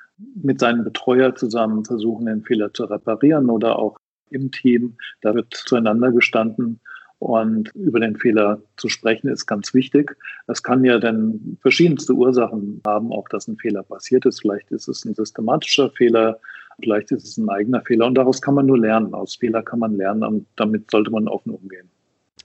mit 0.42 0.60
seinem 0.60 0.84
Betreuer 0.84 1.34
zusammen 1.34 1.84
versuchen, 1.84 2.26
den 2.26 2.42
Fehler 2.42 2.72
zu 2.72 2.84
reparieren 2.84 3.50
oder 3.50 3.78
auch 3.78 3.98
im 4.30 4.50
Team. 4.50 4.96
Da 5.20 5.34
wird 5.34 5.52
zueinander 5.54 6.12
gestanden 6.12 6.80
Und 7.24 7.70
über 7.74 8.00
den 8.00 8.16
Fehler 8.16 8.60
zu 8.76 8.90
sprechen 8.90 9.28
ist 9.28 9.46
ganz 9.46 9.72
wichtig. 9.72 10.14
Es 10.46 10.62
kann 10.62 10.84
ja 10.84 10.98
dann 10.98 11.56
verschiedenste 11.62 12.12
Ursachen 12.12 12.82
haben, 12.86 13.12
auch 13.12 13.28
dass 13.28 13.48
ein 13.48 13.56
Fehler 13.56 13.82
passiert 13.82 14.26
ist. 14.26 14.40
Vielleicht 14.40 14.70
ist 14.70 14.88
es 14.88 15.06
ein 15.06 15.14
systematischer 15.14 15.88
Fehler, 15.90 16.38
vielleicht 16.82 17.10
ist 17.12 17.24
es 17.24 17.36
ein 17.36 17.48
eigener 17.48 17.80
Fehler. 17.82 18.06
Und 18.06 18.14
daraus 18.14 18.40
kann 18.40 18.54
man 18.54 18.66
nur 18.66 18.78
lernen. 18.78 19.14
Aus 19.14 19.36
Fehler 19.36 19.62
kann 19.62 19.78
man 19.78 19.96
lernen 19.96 20.22
und 20.22 20.46
damit 20.56 20.90
sollte 20.90 21.10
man 21.10 21.28
offen 21.28 21.52
umgehen. 21.52 21.88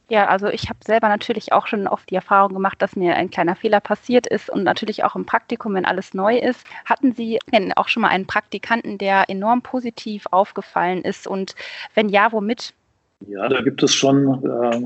Ja, 0.09 0.27
also 0.27 0.47
ich 0.47 0.69
habe 0.69 0.79
selber 0.83 1.07
natürlich 1.07 1.53
auch 1.53 1.67
schon 1.67 1.87
oft 1.87 2.09
die 2.09 2.15
Erfahrung 2.15 2.53
gemacht, 2.53 2.81
dass 2.81 2.95
mir 2.95 3.15
ein 3.15 3.29
kleiner 3.29 3.55
Fehler 3.55 3.79
passiert 3.79 4.25
ist 4.25 4.49
und 4.49 4.63
natürlich 4.63 5.03
auch 5.03 5.15
im 5.15 5.25
Praktikum, 5.25 5.75
wenn 5.75 5.85
alles 5.85 6.15
neu 6.15 6.39
ist. 6.39 6.65
Hatten 6.85 7.13
Sie 7.13 7.37
denn 7.53 7.73
auch 7.73 7.87
schon 7.87 8.01
mal 8.01 8.07
einen 8.07 8.25
Praktikanten, 8.25 8.97
der 8.97 9.29
enorm 9.29 9.61
positiv 9.61 10.25
aufgefallen 10.31 11.03
ist 11.03 11.27
und 11.27 11.53
wenn 11.93 12.09
ja, 12.09 12.31
womit? 12.31 12.73
Ja, 13.27 13.47
da 13.49 13.61
gibt 13.61 13.83
es 13.83 13.93
schon 13.93 14.43
äh, 14.43 14.79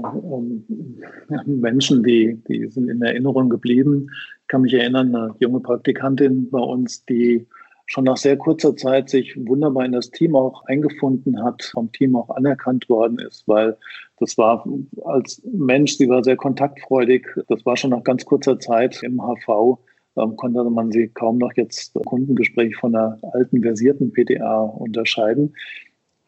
Menschen, 1.46 2.04
die, 2.04 2.42
die 2.48 2.68
sind 2.68 2.90
in 2.90 3.02
Erinnerung 3.02 3.50
geblieben. 3.50 4.10
Ich 4.42 4.48
kann 4.48 4.64
mich 4.64 4.74
erinnern, 4.74 5.16
eine 5.16 5.36
junge 5.40 5.62
Praktikantin 5.62 6.50
bei 6.50 6.60
uns, 6.60 7.06
die 7.06 7.48
schon 7.86 8.06
nach 8.06 8.18
sehr 8.18 8.38
kurzer 8.38 8.76
Zeit 8.76 9.10
sich 9.10 9.36
wunderbar 9.36 9.86
in 9.86 9.92
das 9.92 10.10
Team 10.10 10.36
auch 10.36 10.64
eingefunden 10.66 11.44
hat, 11.44 11.64
vom 11.64 11.92
Team 11.92 12.16
auch 12.16 12.30
anerkannt 12.30 12.88
worden 12.90 13.20
ist, 13.20 13.48
weil 13.48 13.78
das 14.20 14.38
war 14.38 14.66
als 15.04 15.42
Mensch, 15.52 15.98
sie 15.98 16.08
war 16.08 16.24
sehr 16.24 16.38
kontaktfreudig. 16.38 17.28
Das 17.48 17.66
war 17.66 17.76
schon 17.76 17.92
nach 17.92 18.04
ganz 18.04 18.26
kurzer 18.26 18.60
Zeit 18.60 19.04
im 19.04 19.22
HV, 19.22 19.80
ähm, 20.18 20.36
konnte 20.38 20.64
man 20.64 20.92
sie 20.92 21.10
kaum 21.10 21.38
noch 21.38 21.54
jetzt 21.56 21.94
Kundengespräch 22.06 22.76
von 22.78 22.96
einer 22.96 23.20
alten 23.34 23.62
versierten 23.62 24.14
PTA 24.14 24.62
unterscheiden 24.62 25.54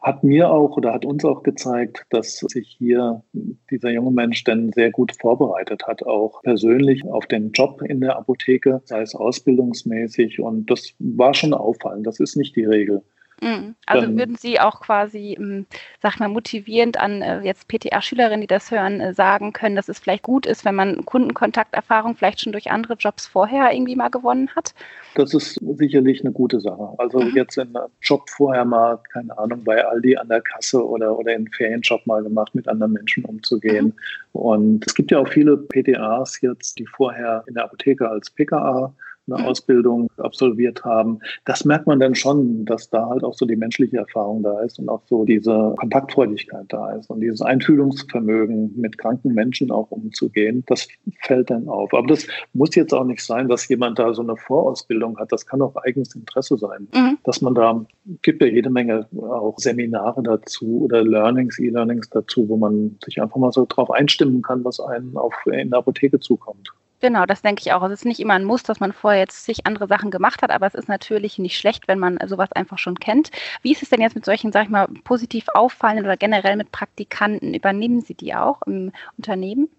hat 0.05 0.23
mir 0.23 0.51
auch 0.51 0.77
oder 0.77 0.93
hat 0.93 1.03
uns 1.03 1.25
auch 1.25 1.41
gezeigt, 1.41 2.05
dass 2.11 2.37
sich 2.37 2.75
hier 2.77 3.23
dieser 3.71 3.89
junge 3.89 4.11
Mensch 4.11 4.43
denn 4.43 4.71
sehr 4.71 4.91
gut 4.91 5.13
vorbereitet 5.19 5.87
hat, 5.87 6.03
auch 6.03 6.43
persönlich 6.43 7.03
auf 7.05 7.25
den 7.25 7.51
Job 7.53 7.81
in 7.81 8.01
der 8.01 8.15
Apotheke, 8.15 8.83
sei 8.85 9.01
es 9.01 9.15
ausbildungsmäßig. 9.15 10.39
Und 10.39 10.69
das 10.69 10.93
war 10.99 11.33
schon 11.33 11.55
auffallend. 11.55 12.05
Das 12.05 12.19
ist 12.19 12.35
nicht 12.35 12.55
die 12.55 12.65
Regel. 12.65 13.01
Mhm. 13.41 13.75
Also 13.85 14.15
würden 14.15 14.35
Sie 14.35 14.59
auch 14.59 14.79
quasi, 14.79 15.35
ähm, 15.37 15.65
sag 16.01 16.19
mal, 16.19 16.29
motivierend 16.29 16.99
an 16.99 17.21
äh, 17.21 17.41
jetzt 17.41 17.67
PTA-Schülerinnen, 17.67 18.41
die 18.41 18.47
das 18.47 18.71
hören, 18.71 19.01
äh, 19.01 19.13
sagen 19.13 19.53
können, 19.53 19.75
dass 19.75 19.89
es 19.89 19.99
vielleicht 19.99 20.23
gut 20.23 20.45
ist, 20.45 20.65
wenn 20.65 20.75
man 20.75 21.03
Kundenkontakterfahrung 21.03 22.15
vielleicht 22.15 22.41
schon 22.41 22.53
durch 22.53 22.71
andere 22.71 22.93
Jobs 22.93 23.27
vorher 23.27 23.73
irgendwie 23.73 23.95
mal 23.95 24.09
gewonnen 24.09 24.49
hat? 24.55 24.73
Das 25.15 25.33
ist 25.33 25.59
sicherlich 25.75 26.21
eine 26.21 26.31
gute 26.31 26.59
Sache. 26.59 26.89
Also 26.97 27.19
mhm. 27.19 27.35
jetzt 27.35 27.57
in 27.57 27.75
einem 27.75 27.87
Job 28.01 28.29
vorher 28.29 28.65
mal, 28.65 28.99
keine 29.13 29.37
Ahnung, 29.37 29.63
bei 29.63 29.85
Aldi 29.85 30.17
an 30.17 30.29
der 30.29 30.41
Kasse 30.41 30.85
oder, 30.85 31.17
oder 31.17 31.33
in 31.33 31.47
Ferienjob 31.49 32.05
mal 32.05 32.23
gemacht, 32.23 32.53
mit 32.55 32.67
anderen 32.67 32.93
Menschen 32.93 33.25
umzugehen. 33.25 33.85
Mhm. 33.85 33.93
Und 34.33 34.87
es 34.87 34.95
gibt 34.95 35.11
ja 35.11 35.19
auch 35.19 35.27
viele 35.27 35.57
PTAs 35.57 36.41
jetzt, 36.41 36.79
die 36.79 36.85
vorher 36.85 37.43
in 37.47 37.55
der 37.55 37.65
Apotheke 37.65 38.09
als 38.09 38.29
PKA 38.29 38.93
eine. 39.27 39.45
Ausbildung 39.45 40.09
absolviert 40.17 40.83
haben. 40.83 41.19
Das 41.45 41.65
merkt 41.65 41.87
man 41.87 41.99
dann 41.99 42.15
schon, 42.15 42.65
dass 42.65 42.89
da 42.89 43.09
halt 43.09 43.23
auch 43.23 43.33
so 43.33 43.45
die 43.45 43.55
menschliche 43.55 43.97
Erfahrung 43.97 44.43
da 44.43 44.61
ist 44.61 44.79
und 44.79 44.89
auch 44.89 45.01
so 45.07 45.25
diese 45.25 45.73
Kontaktfreudigkeit 45.77 46.65
da 46.69 46.91
ist 46.93 47.09
und 47.09 47.21
dieses 47.21 47.41
Einfühlungsvermögen, 47.41 48.73
mit 48.79 48.97
kranken 48.97 49.33
Menschen 49.33 49.71
auch 49.71 49.91
umzugehen. 49.91 50.63
Das 50.67 50.87
fällt 51.21 51.49
dann 51.49 51.67
auf. 51.67 51.93
Aber 51.93 52.07
das 52.07 52.27
muss 52.53 52.75
jetzt 52.75 52.93
auch 52.93 53.05
nicht 53.05 53.23
sein, 53.23 53.47
dass 53.47 53.67
jemand 53.67 53.99
da 53.99 54.13
so 54.13 54.21
eine 54.21 54.37
Vorausbildung 54.37 55.17
hat. 55.17 55.31
Das 55.31 55.45
kann 55.45 55.61
auch 55.61 55.75
eigenes 55.77 56.15
Interesse 56.15 56.57
sein, 56.57 56.87
mhm. 56.93 57.17
dass 57.23 57.41
man 57.41 57.55
da, 57.55 57.85
gibt 58.21 58.41
ja 58.41 58.47
jede 58.47 58.69
Menge 58.69 59.07
auch 59.17 59.57
Seminare 59.57 60.21
dazu 60.23 60.83
oder 60.83 61.03
Learnings, 61.03 61.59
E-Learnings 61.59 62.09
dazu, 62.09 62.47
wo 62.47 62.57
man 62.57 62.97
sich 63.03 63.21
einfach 63.21 63.37
mal 63.37 63.51
so 63.51 63.65
drauf 63.67 63.91
einstimmen 63.91 64.41
kann, 64.41 64.63
was 64.63 64.79
einem 64.79 65.17
auf, 65.17 65.33
in 65.45 65.69
der 65.69 65.79
Apotheke 65.79 66.19
zukommt. 66.19 66.71
Genau, 67.01 67.25
das 67.25 67.41
denke 67.41 67.61
ich 67.63 67.73
auch. 67.73 67.83
Es 67.83 67.91
ist 67.91 68.05
nicht 68.05 68.19
immer 68.19 68.33
ein 68.33 68.45
Muss, 68.45 68.63
dass 68.63 68.79
man 68.79 68.93
vorher 68.93 69.19
jetzt 69.21 69.45
sich 69.45 69.65
andere 69.65 69.87
Sachen 69.87 70.11
gemacht 70.11 70.41
hat, 70.41 70.49
aber 70.49 70.65
es 70.65 70.75
ist 70.75 70.87
natürlich 70.87 71.37
nicht 71.37 71.57
schlecht, 71.57 71.87
wenn 71.87 71.99
man 71.99 72.17
sowas 72.25 72.51
einfach 72.53 72.77
schon 72.77 72.95
kennt. 72.95 73.31
Wie 73.61 73.73
ist 73.73 73.83
es 73.83 73.89
denn 73.89 74.01
jetzt 74.01 74.15
mit 74.15 74.25
solchen, 74.25 74.51
sag 74.51 74.63
ich 74.63 74.69
mal, 74.69 74.87
positiv 75.03 75.45
auffallenden 75.53 76.05
oder 76.05 76.17
generell 76.17 76.55
mit 76.55 76.71
Praktikanten? 76.71 77.53
Übernehmen 77.53 78.01
Sie 78.01 78.13
die 78.13 78.33
auch 78.33 78.61
im 78.65 78.91
Unternehmen? 79.17 79.69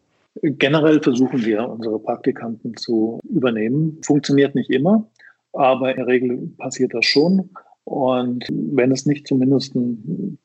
Generell 0.43 1.03
versuchen 1.03 1.45
wir, 1.45 1.67
unsere 1.67 1.99
Praktikanten 1.99 2.77
zu 2.77 3.21
übernehmen. 3.25 3.99
Funktioniert 4.05 4.55
nicht 4.55 4.71
immer, 4.71 5.09
aber 5.55 5.91
in 5.91 5.97
der 5.97 6.07
Regel 6.07 6.51
passiert 6.59 6.93
das 6.93 7.07
schon. 7.07 7.51
Und 7.87 8.45
wenn 8.51 8.91
es 8.91 9.07
nicht 9.07 9.29
zumindest 9.29 9.77
ein, 9.77 10.39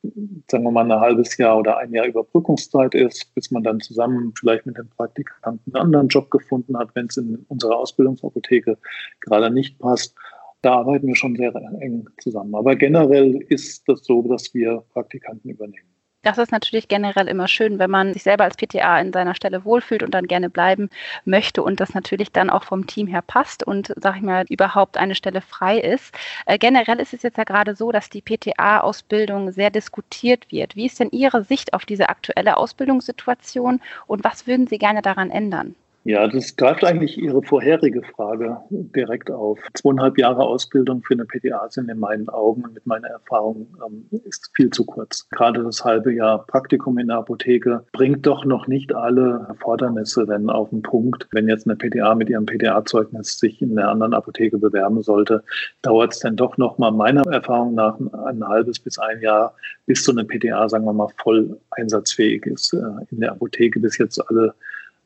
sagen 0.48 0.62
wir 0.62 0.70
mal, 0.70 0.90
ein 0.90 1.00
halbes 1.00 1.36
Jahr 1.38 1.58
oder 1.58 1.76
ein 1.76 1.92
Jahr 1.92 2.06
Überbrückungszeit 2.06 2.94
ist, 2.94 3.34
bis 3.34 3.50
man 3.50 3.64
dann 3.64 3.80
zusammen 3.80 4.32
vielleicht 4.38 4.64
mit 4.64 4.78
den 4.78 4.88
Praktikanten 4.90 5.74
einen 5.74 5.82
anderen 5.82 6.06
Job 6.06 6.30
gefunden 6.30 6.78
hat, 6.78 6.94
wenn 6.94 7.06
es 7.06 7.16
in 7.16 7.44
unserer 7.48 7.78
Ausbildungsapotheke 7.78 8.78
gerade 9.20 9.50
nicht 9.50 9.76
passt, 9.80 10.14
da 10.62 10.74
arbeiten 10.74 11.08
wir 11.08 11.16
schon 11.16 11.34
sehr 11.34 11.52
eng 11.80 12.08
zusammen. 12.20 12.54
Aber 12.54 12.76
generell 12.76 13.34
ist 13.48 13.88
das 13.88 14.04
so, 14.04 14.22
dass 14.22 14.54
wir 14.54 14.84
Praktikanten 14.92 15.50
übernehmen. 15.50 15.91
Das 16.24 16.38
ist 16.38 16.50
natürlich 16.52 16.88
generell 16.88 17.26
immer 17.28 17.46
schön, 17.48 17.78
wenn 17.80 17.90
man 17.90 18.12
sich 18.12 18.22
selber 18.24 18.44
als 18.44 18.56
PTA 18.56 19.00
in 19.00 19.12
seiner 19.12 19.34
Stelle 19.36 19.64
wohlfühlt 19.64 20.02
und 20.04 20.12
dann 20.14 20.26
gerne 20.28 20.50
bleiben 20.50 20.88
möchte 21.24 21.62
und 21.64 21.80
das 21.80 21.94
natürlich 21.94 22.30
dann 22.32 22.50
auch 22.50 22.62
vom 22.64 22.86
Team 22.86 23.06
her 23.08 23.22
passt 23.22 23.64
und, 23.64 23.92
sag 23.96 24.16
ich 24.16 24.22
mal, 24.22 24.44
überhaupt 24.48 24.96
eine 24.96 25.14
Stelle 25.16 25.40
frei 25.40 25.78
ist. 25.80 26.14
Äh, 26.46 26.58
generell 26.58 27.00
ist 27.00 27.12
es 27.14 27.22
jetzt 27.22 27.38
ja 27.38 27.44
gerade 27.44 27.74
so, 27.76 27.90
dass 27.92 28.08
die 28.08 28.22
PTA-Ausbildung 28.22 29.50
sehr 29.52 29.70
diskutiert 29.70 30.50
wird. 30.52 30.76
Wie 30.76 30.86
ist 30.86 31.00
denn 31.00 31.10
Ihre 31.10 31.44
Sicht 31.44 31.74
auf 31.74 31.84
diese 31.86 32.08
aktuelle 32.08 32.56
Ausbildungssituation 32.56 33.80
und 34.06 34.24
was 34.24 34.46
würden 34.46 34.66
Sie 34.68 34.78
gerne 34.78 35.02
daran 35.02 35.30
ändern? 35.30 35.74
Ja, 36.04 36.26
das 36.26 36.56
greift 36.56 36.84
eigentlich 36.84 37.16
Ihre 37.16 37.42
vorherige 37.42 38.02
Frage 38.02 38.56
direkt 38.70 39.30
auf. 39.30 39.60
Zweieinhalb 39.74 40.18
Jahre 40.18 40.42
Ausbildung 40.42 41.00
für 41.02 41.14
eine 41.14 41.26
PTA 41.26 41.70
sind 41.70 41.88
in 41.88 42.00
meinen 42.00 42.28
Augen 42.28 42.64
und 42.64 42.74
mit 42.74 42.84
meiner 42.86 43.06
Erfahrung 43.06 43.68
ähm, 43.86 44.20
ist 44.24 44.50
viel 44.54 44.70
zu 44.70 44.84
kurz. 44.84 45.28
Gerade 45.30 45.62
das 45.62 45.84
halbe 45.84 46.12
Jahr 46.12 46.44
Praktikum 46.46 46.98
in 46.98 47.06
der 47.06 47.18
Apotheke 47.18 47.84
bringt 47.92 48.26
doch 48.26 48.44
noch 48.44 48.66
nicht 48.66 48.92
alle 48.92 49.46
Erfordernisse 49.48 50.26
wenn 50.26 50.50
auf 50.50 50.70
den 50.70 50.82
Punkt. 50.82 51.28
Wenn 51.30 51.48
jetzt 51.48 51.68
eine 51.68 51.76
PTA 51.76 52.16
mit 52.16 52.28
ihrem 52.28 52.46
PTA-Zeugnis 52.46 53.38
sich 53.38 53.62
in 53.62 53.78
einer 53.78 53.88
anderen 53.88 54.12
Apotheke 54.12 54.58
bewerben 54.58 55.02
sollte, 55.02 55.44
dauert 55.82 56.14
es 56.14 56.18
dann 56.18 56.34
doch 56.34 56.58
noch 56.58 56.78
mal 56.78 56.90
meiner 56.90 57.22
Erfahrung 57.30 57.76
nach 57.76 57.96
ein 58.26 58.46
halbes 58.46 58.80
bis 58.80 58.98
ein 58.98 59.20
Jahr, 59.20 59.54
bis 59.86 60.02
so 60.02 60.10
eine 60.10 60.24
PTA, 60.24 60.68
sagen 60.68 60.84
wir 60.84 60.92
mal, 60.92 61.10
voll 61.22 61.60
einsatzfähig 61.70 62.44
ist 62.46 62.72
äh, 62.72 62.78
in 63.12 63.20
der 63.20 63.30
Apotheke, 63.30 63.78
bis 63.78 63.98
jetzt 63.98 64.18
alle 64.28 64.52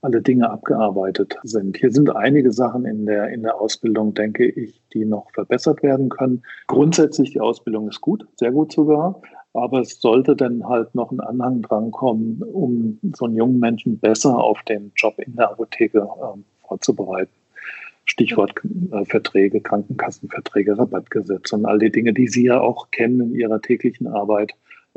alle 0.03 0.23
Dinge 0.23 0.51
abgearbeitet 0.51 1.37
sind. 1.43 1.77
Hier 1.77 1.91
sind 1.91 2.15
einige 2.15 2.53
Sachen 2.53 2.85
in 2.85 3.07
der, 3.07 3.29
in 3.31 3.43
der 3.43 3.61
Ausbildung, 3.61 4.15
denke 4.15 4.47
ich, 4.47 4.81
die 4.93 5.05
noch 5.05 5.31
verbessert 5.33 5.83
werden 5.83 6.09
können. 6.09 6.43
Grundsätzlich, 6.67 7.33
die 7.33 7.41
Ausbildung 7.41 7.89
ist 7.89 8.01
gut, 8.01 8.27
sehr 8.37 8.53
gut 8.53 8.73
sogar. 8.73 9.21
Aber 9.53 9.81
es 9.81 10.01
sollte 10.01 10.37
dann 10.37 10.69
halt 10.69 10.95
noch 10.95 11.11
ein 11.11 11.21
Anhang 11.21 11.63
drankommen, 11.63 12.43
um 12.43 12.99
so 13.17 13.25
einen 13.25 13.37
jungen 13.37 13.59
Menschen 13.59 13.99
besser 13.99 14.37
auf 14.37 14.63
den 14.65 14.93
Job 14.97 15.19
in 15.19 15.35
der 15.35 15.51
Apotheke 15.51 15.99
äh, 15.99 16.39
vorzubereiten. 16.67 17.33
Stichwort 18.05 18.53
äh, 18.93 19.05
Verträge, 19.07 19.61
Krankenkassenverträge, 19.61 20.79
Rabattgesetze 20.79 21.57
und 21.57 21.67
all 21.67 21.79
die 21.79 21.91
Dinge, 21.91 22.13
die 22.13 22.29
Sie 22.29 22.45
ja 22.45 22.61
auch 22.61 22.91
kennen 22.91 23.21
in 23.21 23.35
Ihrer 23.35 23.61
täglichen 23.61 24.07
Arbeit 24.07 24.53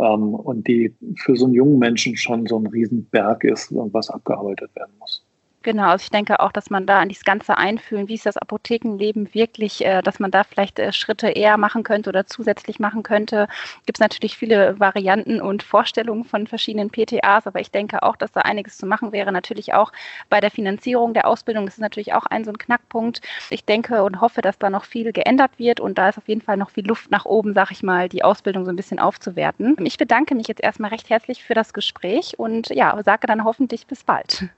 und 0.08 0.68
die 0.68 0.94
für 1.18 1.36
so 1.36 1.46
einen 1.46 1.54
jungen 1.54 1.80
Menschen 1.80 2.16
schon 2.16 2.46
so 2.46 2.58
ein 2.58 2.68
Riesenberg 2.68 3.44
ist, 3.44 3.72
was 3.72 4.10
abgearbeitet 4.10 4.74
werden 4.76 4.94
muss. 5.00 5.26
Genau, 5.62 5.90
also 5.90 6.04
ich 6.04 6.10
denke 6.10 6.40
auch, 6.40 6.54
dass 6.54 6.70
man 6.70 6.86
da 6.86 7.00
an 7.00 7.10
dieses 7.10 7.26
Ganze 7.26 7.58
einfühlen, 7.58 8.08
wie 8.08 8.14
ist 8.14 8.26
das 8.26 8.38
Apothekenleben 8.38 9.34
wirklich, 9.34 9.84
äh, 9.86 10.02
dass 10.02 10.18
man 10.20 10.32
da 10.32 10.46
vielleicht 10.46 10.80
äh, 10.80 10.94
Schritte 10.94 11.28
eher 11.28 11.58
machen 11.58 11.84
könnte 11.84 12.10
oder 12.10 12.26
zusätzlich 12.28 12.80
machen 12.80 13.04
könnte. 13.04 13.50
Gibt 13.86 13.98
es 13.98 14.00
natürlich 14.00 14.38
viele 14.38 14.80
Varianten 14.80 15.42
und 15.42 15.62
Vorstellungen 15.62 16.24
von 16.24 16.48
verschiedenen 16.48 16.90
PTAs, 16.92 17.46
aber 17.46 17.60
ich 17.60 17.72
denke 17.72 18.04
auch, 18.04 18.16
dass 18.16 18.32
da 18.32 18.42
einiges 18.42 18.78
zu 18.78 18.86
machen 18.86 19.12
wäre. 19.12 19.34
Natürlich 19.34 19.74
auch 19.74 19.92
bei 20.30 20.40
der 20.40 20.50
Finanzierung 20.50 21.14
der 21.14 21.28
Ausbildung, 21.28 21.66
das 21.66 21.76
ist 21.76 21.82
natürlich 21.82 22.14
auch 22.14 22.26
ein 22.26 22.46
so 22.46 22.52
ein 22.52 22.58
Knackpunkt. 22.58 23.20
Ich 23.50 23.66
denke 23.66 24.04
und 24.04 24.22
hoffe, 24.22 24.42
dass 24.42 24.60
da 24.60 24.70
noch 24.70 24.86
viel 24.86 25.12
geändert 25.12 25.52
wird 25.60 25.82
und 25.82 25.98
da 25.98 26.08
ist 26.08 26.18
auf 26.18 26.30
jeden 26.30 26.42
Fall 26.42 26.56
noch 26.56 26.70
viel 26.70 26.88
Luft 26.88 27.12
nach 27.12 27.26
oben, 27.26 27.54
sag 27.54 27.72
ich 27.72 27.84
mal, 27.84 28.08
die 28.08 28.24
Ausbildung 28.24 28.64
so 28.64 28.72
ein 28.72 28.78
bisschen 28.78 29.00
aufzuwerten. 29.00 29.76
Ich 29.86 29.98
bedanke 29.98 30.36
mich 30.36 30.48
jetzt 30.48 30.64
erstmal 30.64 30.92
recht 30.92 31.10
herzlich 31.10 31.44
für 31.44 31.54
das 31.54 31.74
Gespräch 31.74 32.40
und 32.40 32.70
ja, 32.70 32.98
sage 33.04 33.28
dann 33.28 33.44
hoffentlich 33.44 33.88
bis 33.88 34.06
bald. 34.06 34.50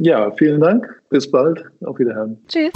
Ja, 0.00 0.30
vielen 0.32 0.60
Dank. 0.60 1.02
Bis 1.10 1.30
bald. 1.30 1.64
Auf 1.84 1.98
Wiederhören. 1.98 2.38
Tschüss. 2.48 2.72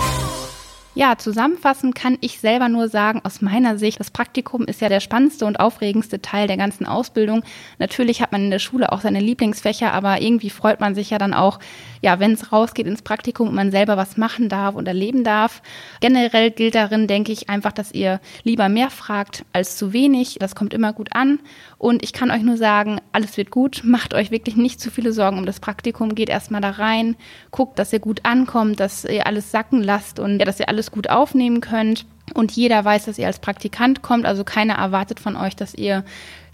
Ja, 0.97 1.19
zusammenfassend 1.19 1.97
kann 1.97 2.19
ich 2.21 2.39
selber 2.39 2.69
nur 2.69 2.89
sagen, 2.89 3.21
aus 3.25 3.43
meiner 3.43 3.79
Sicht, 3.79 3.99
das 3.99 4.13
Praktikum 4.13 4.65
ist 4.65 4.81
ja 4.81 4.89
der 4.89 5.01
spannendste 5.01 5.45
und 5.45 5.59
aufregendste 5.59 6.23
Teil 6.23 6.47
der 6.47 6.57
ganzen 6.57 6.87
Ausbildung. 6.87 7.43
Natürlich 7.81 8.23
hat 8.23 8.31
man 8.31 8.45
in 8.45 8.51
der 8.53 8.61
Schule 8.61 8.93
auch 8.93 9.01
seine 9.01 9.19
Lieblingsfächer, 9.19 9.93
aber 9.93 10.23
irgendwie 10.23 10.51
freut 10.51 10.79
man 10.79 10.95
sich 10.95 11.11
ja 11.11 11.19
dann 11.19 11.35
auch, 11.35 11.59
ja, 12.01 12.21
wenn 12.21 12.35
es 12.35 12.53
rausgeht 12.53 12.87
ins 12.87 13.03
Praktikum 13.03 13.49
und 13.49 13.57
man 13.57 13.73
selber 13.73 13.97
was 13.97 14.17
machen 14.17 14.49
darf 14.49 14.77
und 14.77 14.87
erleben 14.87 15.25
darf. 15.25 15.63
Generell 16.01 16.53
gilt 16.53 16.77
darin, 16.77 17.09
denke 17.09 17.33
ich, 17.33 17.49
einfach, 17.49 17.73
dass 17.73 17.91
ihr 17.91 18.21
lieber 18.45 18.69
mehr 18.69 18.91
fragt 18.91 19.45
als 19.53 19.77
zu 19.77 19.93
wenig. 19.93 20.37
Das 20.39 20.55
kommt 20.55 20.73
immer 20.73 20.93
gut 20.93 21.09
an. 21.13 21.41
Und 21.77 22.05
ich 22.05 22.13
kann 22.13 22.31
euch 22.31 22.43
nur 22.43 22.57
sagen, 22.57 23.01
alles 23.11 23.37
wird 23.37 23.51
gut. 23.51 23.83
Macht 23.85 24.15
euch 24.15 24.31
wirklich 24.31 24.55
nicht 24.55 24.81
zu 24.81 24.93
viele 24.93 25.13
Sorgen 25.13 25.39
um 25.39 25.47
das 25.47 25.61
Praktikum. 25.61 26.15
Geht 26.15 26.29
erstmal 26.29 26.61
da 26.61 26.71
rein, 26.71 27.17
guckt, 27.51 27.79
dass 27.79 27.93
ihr 27.93 27.99
gut 27.99 28.21
ankommt, 28.23 28.79
dass 28.79 29.05
ihr 29.05 29.27
alles 29.27 29.51
sacken 29.51 29.83
lasst 29.83 30.21
und 30.21 30.39
ja, 30.39 30.45
dass 30.45 30.61
ihr 30.61 30.69
alles 30.69 30.84
alles 30.85 30.91
gut 30.91 31.09
aufnehmen 31.09 31.61
könnt. 31.61 32.07
Und 32.35 32.53
jeder 32.53 32.85
weiß, 32.85 33.05
dass 33.05 33.19
ihr 33.19 33.27
als 33.27 33.39
Praktikant 33.39 34.03
kommt. 34.03 34.27
Also 34.27 34.45
keiner 34.45 34.75
erwartet 34.75 35.21
von 35.21 35.37
euch, 35.37 35.55
dass 35.57 35.75
ihr 35.75 36.05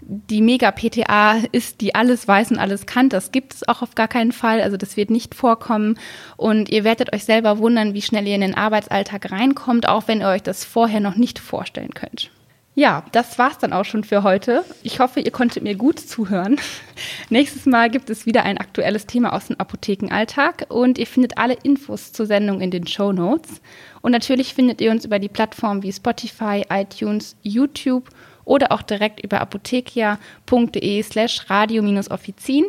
die 0.01 0.41
Mega-PTA 0.41 1.37
ist, 1.51 1.79
die 1.79 1.95
alles 1.95 2.27
weiß 2.27 2.51
und 2.51 2.59
alles 2.59 2.85
kann. 2.85 3.09
Das 3.09 3.31
gibt 3.31 3.53
es 3.53 3.67
auch 3.67 3.81
auf 3.81 3.95
gar 3.95 4.07
keinen 4.07 4.31
Fall. 4.31 4.61
Also 4.61 4.75
das 4.75 4.97
wird 4.97 5.09
nicht 5.09 5.33
vorkommen. 5.35 5.97
Und 6.37 6.69
ihr 6.69 6.83
werdet 6.83 7.13
euch 7.13 7.23
selber 7.23 7.57
wundern, 7.59 7.93
wie 7.93 8.01
schnell 8.01 8.27
ihr 8.27 8.35
in 8.35 8.41
den 8.41 8.57
Arbeitsalltag 8.57 9.31
reinkommt, 9.31 9.87
auch 9.87 10.07
wenn 10.07 10.21
ihr 10.21 10.27
euch 10.27 10.43
das 10.43 10.65
vorher 10.65 10.99
noch 10.99 11.15
nicht 11.15 11.39
vorstellen 11.39 11.93
könnt. 11.93 12.29
Ja, 12.73 13.03
das 13.11 13.37
war's 13.37 13.57
dann 13.57 13.73
auch 13.73 13.83
schon 13.83 14.05
für 14.05 14.23
heute. 14.23 14.63
Ich 14.81 14.99
hoffe, 14.99 15.19
ihr 15.19 15.31
konntet 15.31 15.61
mir 15.61 15.75
gut 15.75 15.99
zuhören. 15.99 16.57
Nächstes 17.29 17.65
Mal 17.65 17.89
gibt 17.89 18.09
es 18.09 18.25
wieder 18.25 18.43
ein 18.43 18.57
aktuelles 18.57 19.05
Thema 19.07 19.33
aus 19.33 19.47
dem 19.47 19.59
Apothekenalltag 19.59 20.67
und 20.69 20.97
ihr 20.97 21.07
findet 21.07 21.37
alle 21.37 21.55
Infos 21.63 22.13
zur 22.13 22.25
Sendung 22.25 22.61
in 22.61 22.71
den 22.71 22.87
Show 22.87 23.11
Notes. 23.11 23.61
Und 24.01 24.13
natürlich 24.13 24.53
findet 24.53 24.79
ihr 24.79 24.91
uns 24.91 25.03
über 25.03 25.19
die 25.19 25.27
Plattformen 25.27 25.83
wie 25.83 25.91
Spotify, 25.91 26.63
iTunes, 26.69 27.35
YouTube 27.41 28.09
oder 28.45 28.71
auch 28.71 28.81
direkt 28.81 29.21
über 29.21 29.41
apothekia.de 29.41 31.03
slash 31.03 31.49
radio-offizin. 31.49 32.65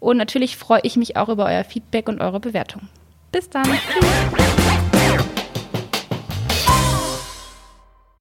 Und 0.00 0.16
natürlich 0.16 0.56
freue 0.56 0.80
ich 0.82 0.96
mich 0.96 1.16
auch 1.16 1.28
über 1.28 1.44
euer 1.44 1.64
Feedback 1.64 2.08
und 2.08 2.22
eure 2.22 2.40
Bewertung. 2.40 2.88
Bis 3.30 3.50
dann. 3.50 3.64
Tschüss. 3.64 4.61